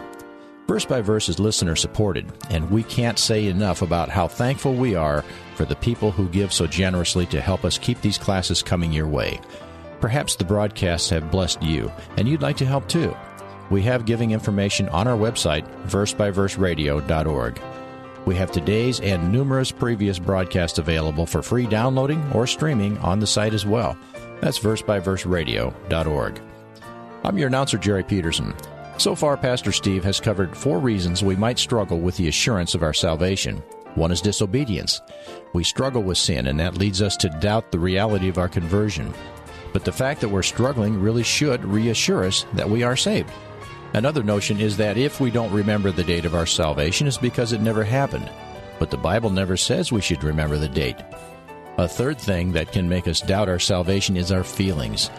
Verse 0.71 0.85
by 0.85 1.01
Verse 1.01 1.27
is 1.27 1.37
listener 1.37 1.75
supported, 1.75 2.31
and 2.49 2.71
we 2.71 2.83
can't 2.83 3.19
say 3.19 3.47
enough 3.47 3.81
about 3.81 4.07
how 4.07 4.25
thankful 4.25 4.73
we 4.73 4.95
are 4.95 5.25
for 5.55 5.65
the 5.65 5.75
people 5.75 6.11
who 6.11 6.29
give 6.29 6.53
so 6.53 6.65
generously 6.65 7.25
to 7.25 7.41
help 7.41 7.65
us 7.65 7.77
keep 7.77 7.99
these 7.99 8.17
classes 8.17 8.63
coming 8.63 8.93
your 8.93 9.05
way. 9.05 9.37
Perhaps 9.99 10.37
the 10.37 10.45
broadcasts 10.45 11.09
have 11.09 11.29
blessed 11.29 11.61
you, 11.61 11.91
and 12.15 12.25
you'd 12.25 12.41
like 12.41 12.55
to 12.55 12.65
help 12.65 12.87
too. 12.87 13.13
We 13.69 13.81
have 13.81 14.05
giving 14.05 14.31
information 14.31 14.87
on 14.87 15.09
our 15.09 15.17
website, 15.17 15.67
versebyverseradio.org. 15.87 17.61
We 18.25 18.35
have 18.35 18.51
today's 18.53 19.01
and 19.01 19.29
numerous 19.29 19.73
previous 19.73 20.19
broadcasts 20.19 20.79
available 20.79 21.25
for 21.25 21.41
free 21.41 21.67
downloading 21.67 22.23
or 22.31 22.47
streaming 22.47 22.97
on 22.99 23.19
the 23.19 23.27
site 23.27 23.53
as 23.53 23.65
well. 23.65 23.97
That's 24.39 24.59
versebyverseradio.org. 24.59 26.41
I'm 27.25 27.37
your 27.37 27.47
announcer, 27.47 27.77
Jerry 27.77 28.03
Peterson. 28.03 28.55
So 28.97 29.15
far, 29.15 29.35
Pastor 29.35 29.71
Steve 29.71 30.03
has 30.03 30.19
covered 30.19 30.55
four 30.55 30.79
reasons 30.79 31.23
we 31.23 31.35
might 31.35 31.57
struggle 31.57 31.99
with 31.99 32.17
the 32.17 32.27
assurance 32.27 32.75
of 32.75 32.83
our 32.83 32.93
salvation. 32.93 33.63
One 33.95 34.11
is 34.11 34.21
disobedience. 34.21 35.01
We 35.53 35.63
struggle 35.63 36.03
with 36.03 36.17
sin, 36.17 36.47
and 36.47 36.59
that 36.59 36.77
leads 36.77 37.01
us 37.01 37.17
to 37.17 37.29
doubt 37.29 37.71
the 37.71 37.79
reality 37.79 38.29
of 38.29 38.37
our 38.37 38.47
conversion. 38.47 39.13
But 39.73 39.85
the 39.85 39.91
fact 39.91 40.21
that 40.21 40.29
we're 40.29 40.43
struggling 40.43 41.01
really 41.01 41.23
should 41.23 41.65
reassure 41.65 42.25
us 42.25 42.45
that 42.53 42.69
we 42.69 42.83
are 42.83 42.95
saved. 42.95 43.31
Another 43.93 44.23
notion 44.23 44.61
is 44.61 44.77
that 44.77 44.97
if 44.97 45.19
we 45.19 45.31
don't 45.31 45.51
remember 45.51 45.91
the 45.91 46.03
date 46.03 46.25
of 46.25 46.35
our 46.35 46.45
salvation, 46.45 47.07
it's 47.07 47.17
because 47.17 47.51
it 47.51 47.61
never 47.61 47.83
happened. 47.83 48.29
But 48.79 48.89
the 48.89 48.97
Bible 48.97 49.29
never 49.29 49.57
says 49.57 49.91
we 49.91 50.01
should 50.01 50.23
remember 50.23 50.57
the 50.57 50.69
date. 50.69 50.97
A 51.77 51.87
third 51.87 52.17
thing 52.17 52.53
that 52.53 52.71
can 52.71 52.87
make 52.87 53.07
us 53.07 53.21
doubt 53.21 53.49
our 53.49 53.59
salvation 53.59 54.15
is 54.15 54.31
our 54.31 54.43
feelings. 54.43 55.09